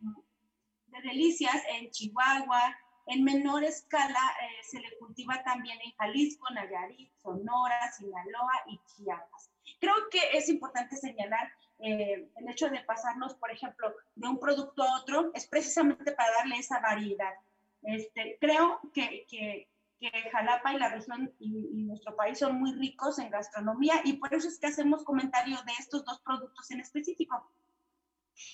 de 0.88 1.01
Delicias, 1.01 1.62
en 1.69 1.89
Chihuahua, 1.91 2.75
en 3.09 3.24
menor 3.24 3.63
escala 3.63 4.19
eh, 4.41 4.63
se 4.63 4.79
le 4.79 4.98
cultiva 5.00 5.41
también 5.43 5.79
en 5.83 5.91
Jalisco, 5.98 6.45
Nayarit, 6.53 7.12
Sonora, 7.17 7.91
Sinaloa 7.91 8.53
y 8.67 8.79
Chiapas. 8.86 9.51
Creo 9.79 9.95
que 10.12 10.38
es 10.38 10.48
importante 10.48 10.95
señalar 10.95 11.51
eh, 11.79 12.29
el 12.36 12.50
hecho 12.50 12.69
de 12.69 12.81
pasarnos, 12.81 13.33
por 13.36 13.51
ejemplo, 13.51 13.95
de 14.15 14.27
un 14.27 14.39
producto 14.39 14.83
a 14.83 15.00
otro, 15.00 15.31
es 15.33 15.48
precisamente 15.48 16.12
para 16.12 16.31
darle 16.38 16.57
esa 16.57 16.79
variedad. 16.81 17.33
Este, 17.81 18.38
creo 18.39 18.79
que, 18.93 19.25
que, 19.27 19.67
que 20.00 20.10
Jalapa 20.32 20.74
y 20.74 20.77
la 20.77 20.89
región 20.89 21.34
y, 21.39 21.84
nuestro 21.84 22.15
país 22.15 22.39
son 22.39 22.60
muy 22.60 22.74
ricos 22.74 23.20
en 23.20 23.29
gastronomía 23.29 24.01
y 24.03 24.13
por 24.13 24.34
eso 24.34 24.48
es 24.48 24.60
que 24.60 24.68
hacemos 24.68 25.03
comentario 25.03 25.58
de 25.65 25.74
estos 25.79 26.06
dos 26.06 26.22
productos 26.22 26.70
en 26.72 26.79
específico. 26.79 27.51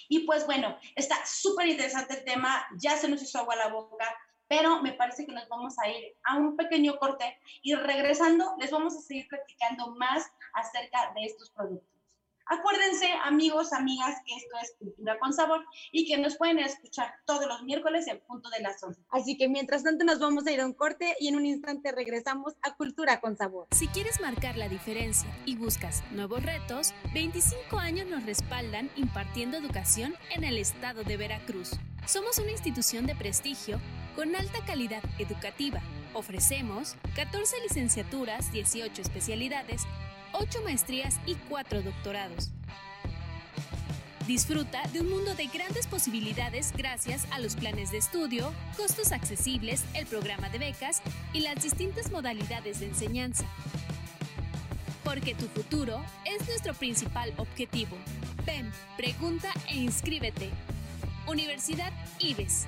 Y 0.09 0.25
pues 0.25 0.45
bueno, 0.45 0.77
está 0.95 1.15
súper 1.25 1.67
interesante 1.67 2.17
el 2.17 2.25
tema, 2.25 2.65
ya 2.77 2.97
se 2.97 3.07
nos 3.07 3.21
hizo 3.21 3.39
agua 3.39 3.55
la 3.55 3.67
boca, 3.67 4.05
pero 4.47 4.81
me 4.81 4.93
parece 4.93 5.25
que 5.25 5.31
nos 5.31 5.47
vamos 5.49 5.77
a 5.79 5.89
ir 5.89 6.15
a 6.23 6.37
un 6.37 6.55
pequeño 6.55 6.97
corte 6.97 7.37
y 7.61 7.75
regresando 7.75 8.55
les 8.59 8.71
vamos 8.71 8.95
a 8.95 9.01
seguir 9.01 9.27
platicando 9.27 9.95
más 9.95 10.25
acerca 10.53 11.13
de 11.13 11.25
estos 11.25 11.51
productos. 11.51 11.94
Acuérdense, 12.47 13.07
amigos, 13.23 13.73
amigas, 13.73 14.17
que 14.25 14.35
esto 14.35 14.55
es 14.61 14.75
Cultura 14.77 15.17
con 15.17 15.33
Sabor 15.33 15.65
y 15.91 16.05
que 16.05 16.17
nos 16.17 16.37
pueden 16.37 16.59
escuchar 16.59 17.11
todos 17.25 17.47
los 17.47 17.63
miércoles 17.63 18.07
en 18.07 18.19
punto 18.19 18.49
de 18.49 18.61
las 18.61 18.81
11. 18.83 19.01
Así 19.09 19.35
que 19.35 19.49
mientras 19.49 19.83
tanto 19.83 20.05
nos 20.05 20.19
vamos 20.19 20.45
a 20.45 20.51
ir 20.51 20.61
a 20.61 20.65
un 20.65 20.73
corte 20.73 21.15
y 21.19 21.27
en 21.27 21.37
un 21.37 21.45
instante 21.47 21.91
regresamos 21.91 22.53
a 22.61 22.75
Cultura 22.75 23.19
con 23.19 23.35
Sabor. 23.35 23.67
Si 23.71 23.87
quieres 23.87 24.21
marcar 24.21 24.57
la 24.57 24.69
diferencia 24.69 25.29
y 25.45 25.55
buscas 25.55 26.03
nuevos 26.11 26.43
retos, 26.43 26.93
25 27.15 27.79
años 27.79 28.07
nos 28.07 28.23
respaldan 28.25 28.91
impartiendo 28.95 29.57
educación 29.57 30.15
en 30.29 30.43
el 30.43 30.59
estado 30.59 31.03
de 31.03 31.17
Veracruz. 31.17 31.71
Somos 32.05 32.37
una 32.37 32.51
institución 32.51 33.07
de 33.07 33.15
prestigio 33.15 33.79
con 34.15 34.35
alta 34.35 34.63
calidad 34.65 35.03
educativa. 35.17 35.81
Ofrecemos 36.13 36.95
14 37.15 37.59
licenciaturas, 37.63 38.51
18 38.51 39.01
especialidades, 39.01 39.87
8 40.37 40.61
maestrías 40.63 41.19
y 41.25 41.35
4 41.49 41.81
doctorados. 41.81 42.49
Disfruta 44.27 44.81
de 44.91 45.01
un 45.01 45.09
mundo 45.09 45.35
de 45.35 45.47
grandes 45.47 45.87
posibilidades 45.87 46.73
gracias 46.75 47.27
a 47.31 47.39
los 47.39 47.55
planes 47.55 47.91
de 47.91 47.99
estudio, 47.99 48.51
costos 48.75 49.11
accesibles, 49.11 49.83
el 49.93 50.07
programa 50.07 50.49
de 50.49 50.59
becas 50.59 51.01
y 51.31 51.41
las 51.41 51.61
distintas 51.61 52.11
modalidades 52.11 52.79
de 52.79 52.87
enseñanza. 52.87 53.45
Porque 55.03 55.35
tu 55.35 55.45
futuro 55.45 56.03
es 56.25 56.45
nuestro 56.47 56.73
principal 56.73 57.31
objetivo. 57.37 57.95
Ven, 58.45 58.71
pregunta 58.97 59.51
e 59.69 59.75
inscríbete. 59.75 60.49
Universidad 61.27 61.93
IBES. 62.19 62.67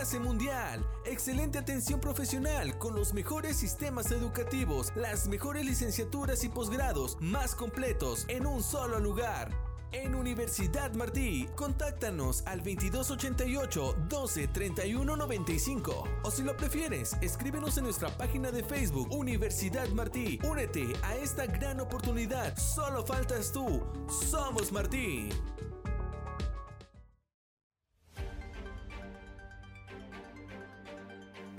Clase 0.00 0.18
mundial. 0.18 0.82
Excelente 1.04 1.58
atención 1.58 2.00
profesional 2.00 2.78
con 2.78 2.94
los 2.94 3.12
mejores 3.12 3.58
sistemas 3.58 4.10
educativos, 4.10 4.92
las 4.96 5.28
mejores 5.28 5.66
licenciaturas 5.66 6.42
y 6.42 6.48
posgrados 6.48 7.18
más 7.20 7.54
completos 7.54 8.24
en 8.28 8.46
un 8.46 8.62
solo 8.62 8.98
lugar. 8.98 9.50
En 9.92 10.14
Universidad 10.14 10.94
Martí, 10.94 11.46
contáctanos 11.54 12.42
al 12.46 12.60
2288 12.60 13.96
12 14.08 14.48
31 14.48 15.16
95 15.16 16.04
o 16.22 16.30
si 16.30 16.44
lo 16.44 16.56
prefieres, 16.56 17.14
escríbenos 17.20 17.76
en 17.76 17.84
nuestra 17.84 18.08
página 18.16 18.50
de 18.50 18.64
Facebook 18.64 19.08
Universidad 19.10 19.88
Martí. 19.90 20.38
Únete 20.48 20.94
a 21.02 21.16
esta 21.16 21.44
gran 21.44 21.78
oportunidad. 21.78 22.56
Solo 22.56 23.04
faltas 23.04 23.52
tú. 23.52 23.82
Somos 24.08 24.72
Martí. 24.72 25.28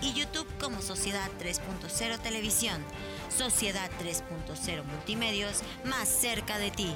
y 0.00 0.12
YouTube 0.12 0.46
como 0.60 0.80
Sociedad 0.80 1.28
3.0 1.38 2.18
Televisión. 2.20 2.84
Sociedad 3.28 3.90
3.0 4.00 4.84
Multimedios, 4.84 5.62
más 5.84 6.08
cerca 6.08 6.58
de 6.58 6.70
ti. 6.70 6.94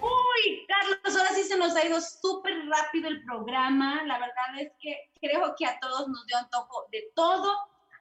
Uy, 0.00 0.66
Carlos, 0.66 1.16
ahora 1.16 1.34
sí 1.34 1.44
se 1.44 1.56
nos 1.56 1.76
ha 1.76 1.86
ido 1.86 2.00
súper 2.00 2.54
rápido 2.68 3.08
el 3.08 3.24
programa. 3.24 4.02
La 4.04 4.18
verdad 4.18 4.60
es 4.60 4.72
que 4.80 5.10
creo 5.20 5.54
que 5.56 5.66
a 5.66 5.78
todos 5.80 6.08
nos 6.08 6.26
dio 6.26 6.38
antojo 6.38 6.86
de 6.90 7.10
todo. 7.14 7.52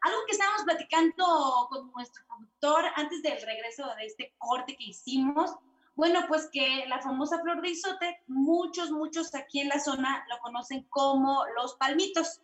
Algo 0.01 0.17
que 0.25 0.31
estábamos 0.31 0.63
platicando 0.63 1.67
con 1.69 1.91
nuestro 1.91 2.23
productor 2.25 2.85
antes 2.95 3.21
del 3.21 3.39
regreso 3.41 3.85
de 3.95 4.05
este 4.05 4.33
corte 4.39 4.75
que 4.75 4.85
hicimos 4.85 5.51
bueno, 6.01 6.21
pues 6.27 6.49
que 6.51 6.87
la 6.87 6.99
famosa 6.99 7.39
flor 7.43 7.61
de 7.61 7.69
isote, 7.69 8.21
muchos, 8.25 8.89
muchos 8.89 9.35
aquí 9.35 9.59
en 9.59 9.69
la 9.69 9.79
zona 9.79 10.25
lo 10.31 10.39
conocen 10.39 10.87
como 10.89 11.45
los 11.55 11.75
palmitos. 11.75 12.41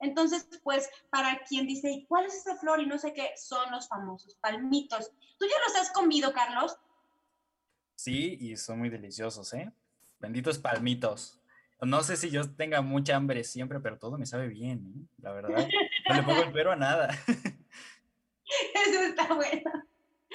Entonces, 0.00 0.48
pues 0.62 0.88
para 1.10 1.42
quien 1.46 1.66
dice, 1.66 2.06
¿cuál 2.08 2.24
es 2.24 2.36
esa 2.36 2.56
flor? 2.56 2.80
Y 2.80 2.86
no 2.86 2.96
sé 2.96 3.12
qué, 3.12 3.32
son 3.36 3.70
los 3.72 3.88
famosos 3.88 4.36
palmitos. 4.36 5.12
¿Tú 5.38 5.44
ya 5.44 5.54
los 5.68 5.76
has 5.76 5.92
comido, 5.92 6.32
Carlos? 6.32 6.78
Sí, 7.94 8.38
y 8.40 8.56
son 8.56 8.78
muy 8.78 8.88
deliciosos, 8.88 9.52
¿eh? 9.52 9.70
Benditos 10.18 10.58
palmitos. 10.58 11.42
No 11.82 12.02
sé 12.02 12.16
si 12.16 12.30
yo 12.30 12.54
tenga 12.54 12.80
mucha 12.80 13.16
hambre 13.16 13.44
siempre, 13.44 13.80
pero 13.80 13.98
todo 13.98 14.16
me 14.16 14.24
sabe 14.24 14.48
bien, 14.48 14.94
¿eh? 14.96 15.06
la 15.18 15.32
verdad. 15.32 15.68
No 16.08 16.14
le 16.14 16.22
pongo 16.22 16.42
el 16.42 16.52
pero 16.52 16.72
a 16.72 16.76
nada. 16.76 17.14
Eso 18.86 19.00
está 19.02 19.34
bueno. 19.34 19.84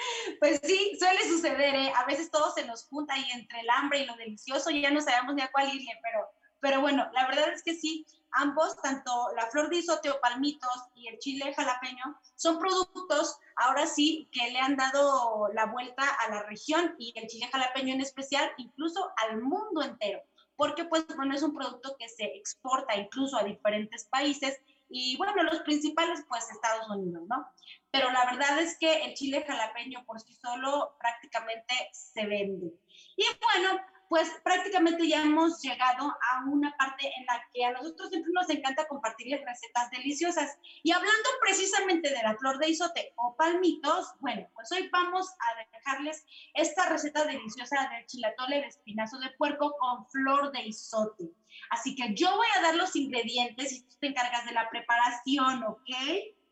Pues 0.40 0.60
sí, 0.62 0.96
suele 0.98 1.28
suceder, 1.28 1.74
¿eh? 1.74 1.92
A 1.96 2.04
veces 2.06 2.30
todo 2.30 2.52
se 2.52 2.64
nos 2.64 2.86
junta 2.86 3.16
y 3.18 3.30
entre 3.32 3.60
el 3.60 3.70
hambre 3.70 4.00
y 4.00 4.06
lo 4.06 4.16
delicioso 4.16 4.70
ya 4.70 4.90
no 4.90 5.00
sabemos 5.00 5.34
ni 5.34 5.42
a 5.42 5.50
cuál 5.50 5.74
irle, 5.74 5.92
pero, 6.02 6.26
pero 6.60 6.80
bueno, 6.80 7.08
la 7.12 7.26
verdad 7.26 7.52
es 7.52 7.62
que 7.62 7.74
sí, 7.74 8.06
ambos, 8.32 8.80
tanto 8.82 9.28
la 9.36 9.46
flor 9.46 9.68
de 9.68 9.76
isote 9.76 10.10
o 10.10 10.20
palmitos 10.20 10.70
y 10.94 11.08
el 11.08 11.18
chile 11.18 11.52
jalapeño, 11.54 12.18
son 12.36 12.58
productos, 12.58 13.36
ahora 13.56 13.86
sí, 13.86 14.28
que 14.32 14.50
le 14.50 14.60
han 14.60 14.76
dado 14.76 15.48
la 15.52 15.66
vuelta 15.66 16.02
a 16.04 16.30
la 16.30 16.42
región 16.44 16.94
y 16.98 17.12
el 17.16 17.26
chile 17.26 17.48
jalapeño 17.50 17.94
en 17.94 18.00
especial, 18.00 18.50
incluso 18.56 19.10
al 19.16 19.42
mundo 19.42 19.82
entero, 19.82 20.20
porque 20.56 20.84
pues 20.84 21.06
bueno, 21.16 21.34
es 21.34 21.42
un 21.42 21.54
producto 21.54 21.96
que 21.98 22.08
se 22.08 22.24
exporta 22.24 22.96
incluso 22.96 23.36
a 23.36 23.44
diferentes 23.44 24.04
países 24.04 24.60
y 24.90 25.16
bueno, 25.16 25.42
los 25.44 25.60
principales 25.60 26.24
pues 26.28 26.50
Estados 26.50 26.88
Unidos, 26.90 27.22
¿no? 27.28 27.46
Pero 27.90 28.10
la 28.10 28.24
verdad 28.26 28.60
es 28.60 28.76
que 28.78 29.04
el 29.04 29.14
chile 29.14 29.44
jalapeño 29.46 30.04
por 30.04 30.20
sí 30.20 30.34
solo 30.34 30.96
prácticamente 30.98 31.74
se 31.92 32.26
vende. 32.26 32.72
Y 33.16 33.24
bueno, 33.40 33.80
pues 34.10 34.28
prácticamente 34.42 35.06
ya 35.06 35.22
hemos 35.22 35.62
llegado 35.62 36.10
a 36.10 36.44
una 36.44 36.76
parte 36.76 37.06
en 37.16 37.24
la 37.26 37.40
que 37.54 37.64
a 37.64 37.70
nosotros 37.70 38.10
siempre 38.10 38.32
nos 38.34 38.50
encanta 38.50 38.88
compartirles 38.88 39.40
recetas 39.46 39.88
deliciosas. 39.92 40.58
Y 40.82 40.90
hablando 40.90 41.28
precisamente 41.40 42.10
de 42.10 42.20
la 42.24 42.36
flor 42.36 42.58
de 42.58 42.70
isote 42.70 43.12
o 43.14 43.36
palmitos, 43.36 44.08
bueno, 44.18 44.48
pues 44.52 44.72
hoy 44.72 44.88
vamos 44.92 45.28
a 45.30 45.78
dejarles 45.78 46.26
esta 46.54 46.88
receta 46.88 47.24
deliciosa 47.24 47.88
del 47.88 48.04
chilatole 48.06 48.56
de 48.56 48.66
espinazo 48.66 49.16
de 49.20 49.30
puerco 49.38 49.76
con 49.78 50.04
flor 50.08 50.50
de 50.50 50.62
isote. 50.62 51.30
Así 51.70 51.94
que 51.94 52.12
yo 52.12 52.34
voy 52.34 52.48
a 52.58 52.62
dar 52.62 52.74
los 52.74 52.96
ingredientes 52.96 53.72
y 53.72 53.82
tú 53.84 53.94
te 54.00 54.08
encargas 54.08 54.44
de 54.44 54.54
la 54.54 54.68
preparación, 54.70 55.62
¿ok? 55.62 55.88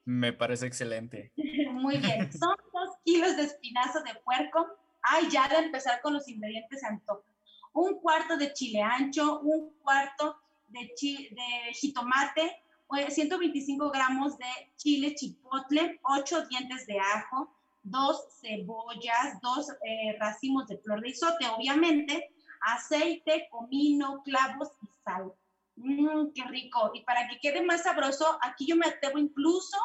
Me 0.04 0.32
parece 0.32 0.64
excelente. 0.64 1.32
Muy 1.72 1.96
bien, 1.96 2.32
son 2.32 2.54
dos 2.72 2.90
kilos 3.04 3.36
de 3.36 3.42
espinazo 3.42 4.00
de 4.04 4.14
puerco. 4.20 4.64
Ay, 5.02 5.28
ya 5.28 5.48
de 5.48 5.56
empezar 5.56 6.00
con 6.02 6.14
los 6.14 6.28
ingredientes 6.28 6.78
se 6.78 6.86
antoja 6.86 7.26
un 7.74 8.00
cuarto 8.00 8.36
de 8.36 8.52
chile 8.52 8.82
ancho, 8.82 9.40
un 9.40 9.70
cuarto 9.82 10.36
de, 10.68 10.92
de 11.00 11.74
jitomate, 11.74 12.62
125 13.08 13.90
gramos 13.90 14.38
de 14.38 14.46
chile 14.76 15.14
chipotle, 15.14 16.00
8 16.02 16.46
dientes 16.46 16.86
de 16.86 16.98
ajo, 16.98 17.52
dos 17.82 18.24
cebollas, 18.40 19.40
dos 19.42 19.70
eh, 19.82 20.16
racimos 20.18 20.66
de 20.66 20.78
flor 20.78 21.00
de 21.00 21.10
isote, 21.10 21.46
obviamente, 21.48 22.30
aceite, 22.60 23.48
comino, 23.50 24.22
clavos 24.24 24.70
y 24.82 24.86
sal. 25.04 25.32
Mmm, 25.76 26.32
qué 26.34 26.44
rico. 26.44 26.90
Y 26.94 27.02
para 27.02 27.28
que 27.28 27.38
quede 27.40 27.62
más 27.62 27.84
sabroso, 27.84 28.38
aquí 28.42 28.66
yo 28.66 28.76
me 28.76 28.86
atrevo 28.86 29.18
incluso 29.18 29.76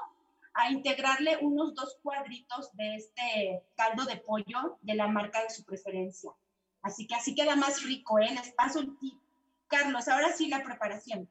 a 0.53 0.71
integrarle 0.71 1.37
unos 1.41 1.73
dos 1.75 1.97
cuadritos 2.01 2.71
de 2.73 2.95
este 2.95 3.63
caldo 3.75 4.05
de 4.05 4.17
pollo 4.17 4.77
de 4.81 4.95
la 4.95 5.07
marca 5.07 5.41
de 5.43 5.49
su 5.49 5.63
preferencia. 5.63 6.31
Así 6.83 7.07
que 7.07 7.15
así 7.15 7.33
queda 7.33 7.55
más 7.55 7.83
rico, 7.83 8.19
¿eh? 8.19 8.29
Les 8.35 8.51
paso 8.51 8.79
el 8.81 8.97
tip. 8.99 9.15
Carlos, 9.67 10.07
ahora 10.07 10.31
sí 10.31 10.49
la 10.49 10.63
preparación. 10.63 11.29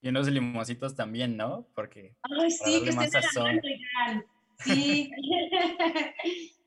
Y 0.00 0.08
unos 0.10 0.28
limoncitos 0.28 0.94
también, 0.94 1.36
¿no? 1.36 1.66
Porque. 1.74 2.14
Ay, 2.22 2.50
sí, 2.50 2.82
que 2.84 2.90
estén 2.90 3.10
sazón. 3.10 3.60
Sí. 4.58 5.10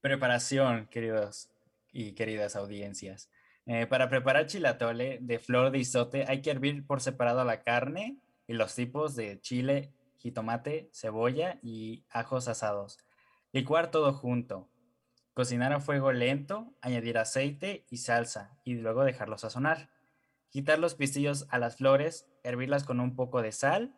Preparación, 0.00 0.86
queridos 0.86 1.50
y 1.92 2.12
queridas 2.12 2.56
audiencias. 2.56 3.30
Eh, 3.66 3.86
para 3.86 4.08
preparar 4.08 4.46
chilatole 4.46 5.18
de 5.20 5.38
flor 5.38 5.70
de 5.70 5.78
isote 5.78 6.24
hay 6.28 6.40
que 6.40 6.50
hervir 6.50 6.86
por 6.86 7.00
separado 7.00 7.44
la 7.44 7.62
carne 7.62 8.16
y 8.46 8.52
los 8.54 8.74
tipos 8.74 9.16
de 9.16 9.40
chile, 9.40 9.92
jitomate, 10.18 10.88
cebolla 10.92 11.58
y 11.62 12.04
ajos 12.10 12.48
asados. 12.48 12.98
Licuar 13.52 13.90
todo 13.90 14.12
junto. 14.12 14.68
Cocinar 15.36 15.74
a 15.74 15.80
fuego 15.80 16.12
lento, 16.12 16.72
añadir 16.80 17.18
aceite 17.18 17.84
y 17.90 17.98
salsa 17.98 18.56
y 18.64 18.76
luego 18.76 19.04
dejarlo 19.04 19.36
sazonar. 19.36 19.90
Quitar 20.48 20.78
los 20.78 20.94
pistillos 20.94 21.46
a 21.50 21.58
las 21.58 21.76
flores, 21.76 22.26
hervirlas 22.42 22.84
con 22.84 23.00
un 23.00 23.14
poco 23.14 23.42
de 23.42 23.52
sal 23.52 23.94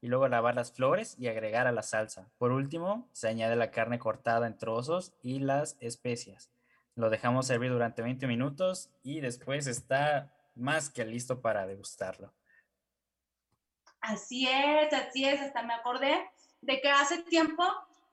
y 0.00 0.08
luego 0.08 0.26
lavar 0.26 0.56
las 0.56 0.72
flores 0.72 1.14
y 1.20 1.28
agregar 1.28 1.68
a 1.68 1.72
la 1.72 1.84
salsa. 1.84 2.32
Por 2.36 2.50
último, 2.50 3.08
se 3.12 3.28
añade 3.28 3.54
la 3.54 3.70
carne 3.70 4.00
cortada 4.00 4.48
en 4.48 4.58
trozos 4.58 5.14
y 5.22 5.38
las 5.38 5.76
especias. 5.78 6.50
Lo 6.96 7.10
dejamos 7.10 7.46
servir 7.46 7.70
durante 7.70 8.02
20 8.02 8.26
minutos 8.26 8.90
y 9.04 9.20
después 9.20 9.68
está 9.68 10.34
más 10.56 10.90
que 10.90 11.04
listo 11.04 11.40
para 11.40 11.64
degustarlo. 11.64 12.34
Así 14.00 14.48
es, 14.48 14.92
así 14.92 15.26
es, 15.26 15.40
hasta 15.40 15.62
me 15.62 15.74
acordé 15.74 16.28
de 16.60 16.80
que 16.80 16.90
hace 16.90 17.22
tiempo 17.22 17.62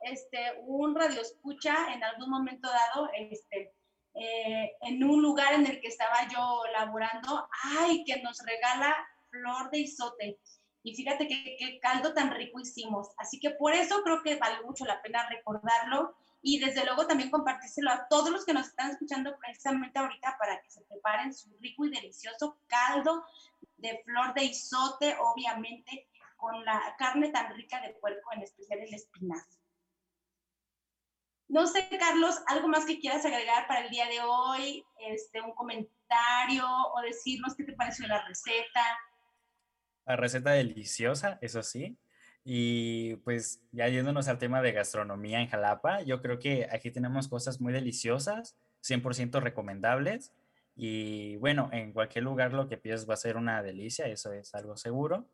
este, 0.02 0.62
un 0.66 0.96
radio 0.96 1.22
escucha 1.22 1.94
en 1.94 2.04
algún 2.04 2.30
momento 2.30 2.70
dado, 2.70 3.10
este, 3.14 3.74
eh, 4.16 4.72
en 4.82 5.04
un 5.04 5.22
lugar 5.22 5.54
en 5.54 5.66
el 5.66 5.80
que 5.82 5.88
estaba 5.88 6.28
yo 6.28 6.64
laborando, 6.74 7.48
ay, 7.80 8.04
que 8.06 8.22
nos 8.22 8.40
regala 8.46 8.96
flor 9.30 9.70
de 9.72 9.80
isote. 9.80 10.40
Y 10.82 10.96
fíjate 10.96 11.28
qué 11.28 11.80
caldo 11.82 12.14
tan 12.14 12.32
rico 12.32 12.60
hicimos. 12.60 13.10
Así 13.18 13.40
que 13.40 13.52
por 13.52 13.74
eso 13.74 14.02
creo 14.04 14.24
que 14.24 14.38
vale 14.38 14.62
mucho 14.64 14.86
la 14.86 15.02
pena 15.02 15.28
recordarlo 15.28 16.16
y 16.42 16.60
desde 16.60 16.86
luego 16.86 17.06
también 17.06 17.30
compartírselo 17.30 17.92
a 17.92 18.08
todos 18.08 18.30
los 18.30 18.46
que 18.46 18.54
nos 18.54 18.68
están 18.68 18.92
escuchando 18.92 19.38
precisamente 19.38 20.00
ahorita 20.00 20.38
para 20.40 20.62
que 20.62 20.70
se 20.70 20.82
preparen 20.82 21.34
su 21.34 21.50
rico 21.60 21.86
y 21.86 21.90
delicioso 21.90 22.58
caldo 22.68 23.26
de 23.78 24.02
flor 24.06 24.34
de 24.34 24.46
isote, 24.46 25.18
obviamente 25.20 26.08
con 26.38 26.64
la 26.64 26.96
carne 26.98 27.30
tan 27.30 27.54
rica 27.56 27.82
de 27.82 27.94
puerco, 27.96 28.32
en 28.34 28.44
especial 28.44 28.80
el 28.80 28.94
espinazo. 28.94 29.59
No 31.50 31.66
sé, 31.66 31.90
Carlos, 32.00 32.36
algo 32.46 32.68
más 32.68 32.86
que 32.86 33.00
quieras 33.00 33.26
agregar 33.26 33.68
para 33.68 33.84
el 33.84 33.90
día 33.90 34.06
de 34.06 34.22
hoy, 34.22 34.86
este, 35.10 35.42
un 35.42 35.56
comentario 35.56 36.66
o 36.94 37.02
decirnos 37.02 37.56
qué 37.56 37.64
te 37.64 37.74
pareció 37.74 38.08
la 38.08 38.24
receta. 38.28 38.86
La 40.06 40.16
receta 40.16 40.52
deliciosa, 40.52 41.40
eso 41.42 41.64
sí. 41.64 41.98
Y 42.44 43.16
pues 43.18 43.64
ya 43.72 43.88
yéndonos 43.88 44.28
al 44.28 44.38
tema 44.38 44.62
de 44.62 44.74
gastronomía 44.74 45.42
en 45.42 45.50
Jalapa, 45.50 46.04
yo 46.04 46.22
creo 46.22 46.38
que 46.38 46.68
aquí 46.72 46.92
tenemos 46.92 47.28
cosas 47.28 47.60
muy 47.60 47.74
deliciosas, 47.74 48.56
100% 48.84 49.42
recomendables. 49.42 50.32
Y 50.76 51.38
bueno, 51.38 51.70
en 51.74 51.94
cualquier 51.94 52.26
lugar 52.26 52.54
lo 52.54 52.70
que 52.70 52.78
pides 52.78 53.10
va 53.10 53.16
a 53.16 53.18
ser 53.18 53.38
una 53.38 53.64
delicia, 53.64 54.06
eso 54.06 54.32
es 54.34 54.54
algo 54.54 54.78
seguro. 54.78 55.28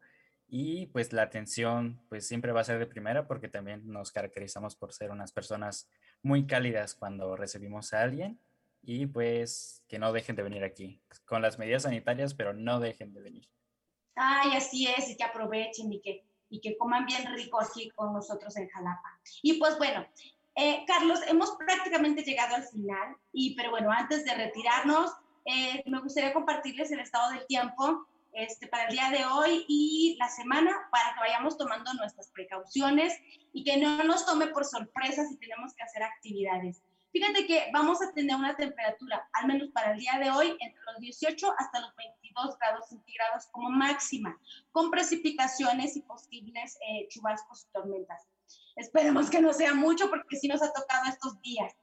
Y 0.48 0.88
pues 0.88 1.12
la 1.12 1.24
atención 1.24 2.00
pues 2.08 2.28
siempre 2.28 2.52
va 2.52 2.62
a 2.62 2.66
ser 2.66 2.80
de 2.80 2.86
primera 2.86 3.28
porque 3.28 3.50
también 3.50 3.82
nos 3.86 4.12
caracterizamos 4.12 4.76
por 4.76 4.94
ser 4.94 5.12
unas 5.12 5.32
personas 5.32 5.90
muy 6.22 6.48
cálidas 6.48 6.96
cuando 6.96 7.36
recibimos 7.36 7.94
a 7.94 8.02
alguien 8.02 8.40
y 8.82 9.08
pues 9.08 9.84
que 9.88 10.00
no 10.00 10.14
dejen 10.14 10.36
de 10.36 10.44
venir 10.44 10.64
aquí 10.64 11.02
con 11.26 11.42
las 11.42 11.58
medidas 11.58 11.84
sanitarias, 11.84 12.34
pero 12.34 12.54
no 12.54 12.80
dejen 12.80 13.14
de 13.14 13.22
venir. 13.22 13.50
Ay, 14.16 14.56
así 14.56 14.88
es, 14.88 15.10
y 15.10 15.18
que 15.18 15.24
aprovechen 15.24 15.92
y 15.92 16.02
que, 16.02 16.26
y 16.50 16.62
que 16.62 16.78
coman 16.78 17.06
bien 17.06 17.26
rico 17.34 17.60
aquí 17.60 17.90
con 17.90 18.14
nosotros 18.14 18.56
en 18.58 18.70
Jalapa. 18.70 19.20
Y 19.42 19.60
pues 19.60 19.78
bueno, 19.78 20.06
eh, 20.56 20.86
Carlos, 20.88 21.20
hemos 21.28 21.52
prácticamente 21.58 22.24
llegado 22.24 22.56
al 22.56 22.64
final, 22.64 23.16
y 23.34 23.56
pero 23.56 23.72
bueno, 23.72 23.92
antes 23.92 24.24
de 24.24 24.34
retirarnos, 24.36 25.12
eh, 25.46 25.84
me 25.86 26.00
gustaría 26.00 26.34
compartirles 26.34 26.92
el 26.92 27.02
estado 27.02 27.32
del 27.32 27.46
tiempo 27.46 28.08
este, 28.36 28.68
para 28.68 28.86
el 28.86 28.92
día 28.94 29.10
de 29.10 29.26
hoy 29.26 29.66
y 29.68 30.18
la 30.20 30.30
semana 30.30 30.72
para 30.92 31.14
que 31.14 31.20
vayamos 31.22 31.58
tomando 31.58 31.94
nuestras 31.94 32.30
precauciones 32.32 33.14
y 33.54 33.64
que 33.64 33.78
no 33.78 34.04
nos 34.04 34.26
tome 34.26 34.48
por 34.48 34.66
sorpresa 34.66 35.26
si 35.26 35.38
tenemos 35.38 35.74
que 35.74 35.84
hacer 35.84 36.04
actividades. 36.04 36.82
Fíjate 37.12 37.48
que 37.48 37.70
vamos 37.72 38.02
a 38.02 38.12
tener 38.12 38.36
una 38.36 38.58
temperatura, 38.58 39.26
al 39.32 39.48
menos 39.48 39.70
para 39.70 39.94
el 39.94 40.00
día 40.00 40.20
de 40.20 40.32
hoy, 40.32 40.50
entre 40.60 40.82
los 40.86 41.00
18 41.00 41.48
hasta 41.58 41.80
los 41.80 41.96
22 41.96 42.58
grados 42.60 42.90
centígrados 42.90 43.48
como 43.54 43.70
máxima, 43.70 44.38
con 44.74 44.92
precipitaciones 44.92 45.96
y 45.96 46.02
posibles 46.02 46.78
eh, 46.86 47.08
chubascos 47.08 47.64
y 47.64 47.72
tormentas. 47.72 48.28
Esperemos 48.76 49.30
que 49.30 49.40
no 49.40 49.54
sea 49.54 49.74
mucho 49.74 50.10
porque 50.10 50.36
sí 50.36 50.50
nos 50.50 50.62
ha 50.62 50.74
tocado 50.74 51.06
estos 51.08 51.40
días. 51.42 51.74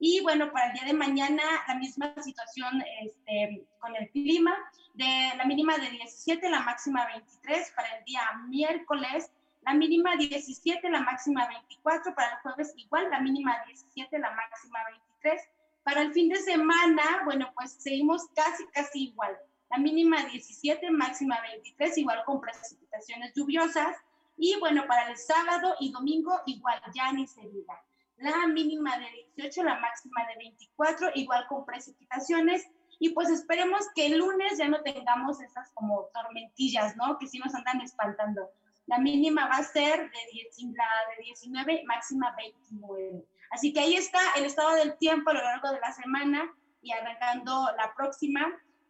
Y 0.00 0.20
bueno, 0.20 0.52
para 0.52 0.66
el 0.66 0.72
día 0.74 0.84
de 0.84 0.92
mañana 0.92 1.42
la 1.66 1.74
misma 1.74 2.14
situación 2.22 2.82
este, 3.02 3.66
con 3.80 3.96
el 3.96 4.08
clima, 4.10 4.56
de 4.94 5.32
la 5.36 5.44
mínima 5.44 5.76
de 5.78 5.90
17, 5.90 6.48
la 6.50 6.60
máxima 6.60 7.06
23, 7.06 7.72
para 7.76 7.96
el 7.96 8.04
día 8.04 8.22
miércoles 8.48 9.30
la 9.62 9.74
mínima 9.74 10.16
17, 10.16 10.88
la 10.88 11.00
máxima 11.00 11.46
24, 11.46 12.14
para 12.14 12.30
el 12.30 12.38
jueves 12.38 12.72
igual, 12.76 13.10
la 13.10 13.20
mínima 13.20 13.54
17, 13.66 14.18
la 14.18 14.30
máxima 14.30 14.78
23. 15.22 15.42
Para 15.82 16.02
el 16.02 16.12
fin 16.12 16.28
de 16.28 16.36
semana, 16.36 17.02
bueno, 17.24 17.52
pues 17.54 17.72
seguimos 17.72 18.28
casi, 18.34 18.66
casi 18.68 19.08
igual. 19.08 19.36
La 19.70 19.78
mínima 19.78 20.24
17, 20.24 20.90
máxima 20.90 21.38
23, 21.42 21.98
igual 21.98 22.24
con 22.24 22.40
precipitaciones 22.40 23.34
lluviosas. 23.34 23.96
Y 24.38 24.58
bueno, 24.58 24.86
para 24.86 25.10
el 25.10 25.18
sábado 25.18 25.74
y 25.80 25.92
domingo 25.92 26.40
igual, 26.46 26.80
ya 26.94 27.12
ni 27.12 27.26
se 27.26 27.42
diga 27.42 27.78
la 28.18 28.46
mínima 28.48 28.98
de 28.98 29.10
18, 29.36 29.62
la 29.62 29.78
máxima 29.78 30.26
de 30.26 30.36
24, 30.36 31.10
igual 31.14 31.46
con 31.48 31.64
precipitaciones. 31.64 32.66
Y 33.00 33.10
pues 33.10 33.30
esperemos 33.30 33.86
que 33.94 34.06
el 34.06 34.18
lunes 34.18 34.58
ya 34.58 34.68
no 34.68 34.82
tengamos 34.82 35.40
esas 35.40 35.70
como 35.74 36.08
tormentillas, 36.12 36.96
¿no? 36.96 37.16
Que 37.18 37.28
sí 37.28 37.38
nos 37.38 37.54
andan 37.54 37.80
espantando. 37.80 38.50
La 38.86 38.98
mínima 38.98 39.46
va 39.46 39.56
a 39.56 39.64
ser 39.64 40.10
de, 40.10 40.18
10, 40.32 40.56
de 40.56 41.24
19, 41.24 41.84
máxima 41.86 42.34
29. 42.36 43.24
Así 43.50 43.72
que 43.72 43.80
ahí 43.80 43.94
está 43.94 44.18
el 44.36 44.44
estado 44.44 44.74
del 44.74 44.96
tiempo 44.98 45.30
a 45.30 45.34
lo 45.34 45.42
largo 45.42 45.70
de 45.70 45.80
la 45.80 45.92
semana 45.92 46.52
y 46.82 46.92
arrancando 46.92 47.68
la 47.76 47.92
próxima, 47.94 48.46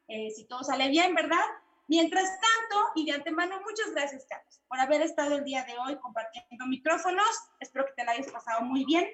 eh, 0.08 0.30
si 0.30 0.46
todo 0.46 0.62
sale 0.62 0.88
bien, 0.88 1.14
¿verdad? 1.14 1.44
Mientras 1.88 2.24
tanto, 2.24 2.92
y 2.96 3.06
de 3.06 3.12
antemano, 3.12 3.60
muchas 3.62 3.92
gracias, 3.92 4.26
Carlos, 4.28 4.60
por 4.68 4.78
haber 4.78 5.00
estado 5.00 5.36
el 5.36 5.44
día 5.44 5.64
de 5.64 5.78
hoy 5.78 5.98
compartiendo 5.98 6.66
micrófonos. 6.66 7.26
Espero 7.60 7.86
que 7.86 7.94
te 7.94 8.04
la 8.04 8.12
hayas 8.12 8.30
pasado 8.30 8.60
muy 8.60 8.84
bien. 8.84 9.06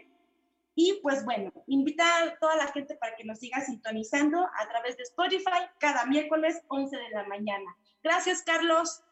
Y 0.75 0.99
pues 1.01 1.25
bueno, 1.25 1.53
invitar 1.69 2.29
a 2.29 2.39
toda 2.41 2.57
la 2.57 2.67
gente 2.73 2.97
para 2.97 3.15
que 3.15 3.23
nos 3.23 3.39
siga 3.39 3.61
sintonizando 3.61 4.41
a 4.41 4.69
través 4.69 4.97
de 4.97 5.05
Spotify 5.05 5.71
cada 5.79 6.05
miércoles 6.07 6.61
11 6.67 6.97
de 6.97 7.11
la 7.11 7.23
mañana. 7.29 7.77
Gracias, 8.03 8.43
Carlos. 8.43 9.05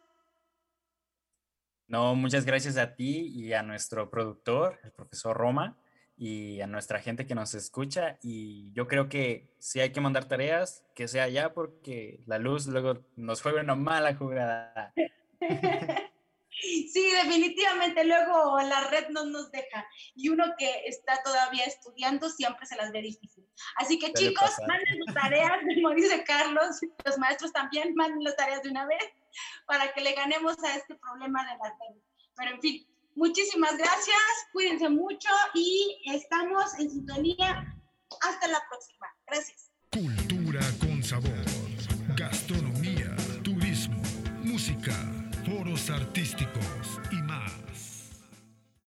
No, 1.87 2.17
muchas 2.17 2.45
gracias 2.45 2.77
a 2.77 2.97
ti 2.97 3.29
y 3.29 3.53
a 3.53 3.63
nuestro 3.63 4.11
productor, 4.11 4.81
el 4.83 4.91
profesor 4.91 5.37
Roma, 5.37 5.79
y 6.25 6.61
a 6.61 6.69
nuestra 6.69 7.01
gente 7.01 7.27
que 7.27 7.35
nos 7.35 7.53
escucha. 7.53 8.17
Y 8.23 8.73
yo 8.75 8.87
creo 8.87 9.09
que 9.09 9.57
si 9.59 9.81
hay 9.81 9.91
que 9.91 10.01
mandar 10.01 10.27
tareas, 10.27 10.85
que 10.95 11.09
sea 11.09 11.29
ya, 11.29 11.53
porque 11.53 12.23
la 12.27 12.39
luz 12.39 12.69
luego 12.69 13.05
nos 13.17 13.43
juega 13.43 13.61
una 13.61 13.75
mala 13.75 14.15
jugada. 14.15 14.95
Sí, 16.55 17.11
definitivamente. 17.25 18.05
Luego 18.05 18.61
la 18.61 18.87
red 18.89 19.09
no 19.09 19.25
nos 19.25 19.51
deja. 19.51 19.85
Y 20.15 20.29
uno 20.29 20.45
que 20.59 20.85
está 20.87 21.21
todavía 21.25 21.65
estudiando 21.65 22.29
siempre 22.29 22.67
se 22.67 22.77
las 22.77 22.93
ve 22.93 23.03
difícil. 23.03 23.45
Así 23.77 23.99
que 23.99 24.13
chicos, 24.13 24.51
manden 24.69 24.99
sus 24.99 25.15
tareas, 25.15 25.59
como 25.75 25.95
dice 25.95 26.23
Carlos, 26.23 26.79
los 27.05 27.19
maestros 27.19 27.53
también 27.53 27.95
manden 27.97 28.23
las 28.23 28.37
tareas 28.37 28.63
de 28.63 28.71
una 28.71 28.87
vez 28.87 29.03
para 29.67 29.93
que 29.93 30.03
le 30.03 30.13
ganemos 30.13 30.63
a 30.63 30.77
este 30.77 30.95
problema 30.95 31.43
de 31.43 31.59
las 31.59 31.73
redes. 31.81 32.05
Pero 32.37 32.51
en 32.53 32.61
fin, 32.61 32.87
muchísimas 33.15 33.77
gracias, 33.77 34.23
cuídense 34.53 34.89
mucho 34.89 35.29
y 35.55 36.03
estamos 36.07 36.79
en 36.79 36.91
sintonía. 36.91 37.77
Hasta 38.21 38.47
la 38.49 38.63
próxima. 38.69 39.07
Gracias. 39.27 39.71
Cultura 39.91 40.61
con 40.81 41.03
sabor, 41.03 41.45
gastronomía, 42.17 43.17
turismo, 43.43 44.03
música 44.43 44.95
foros 45.45 45.91
artísticos 45.91 46.82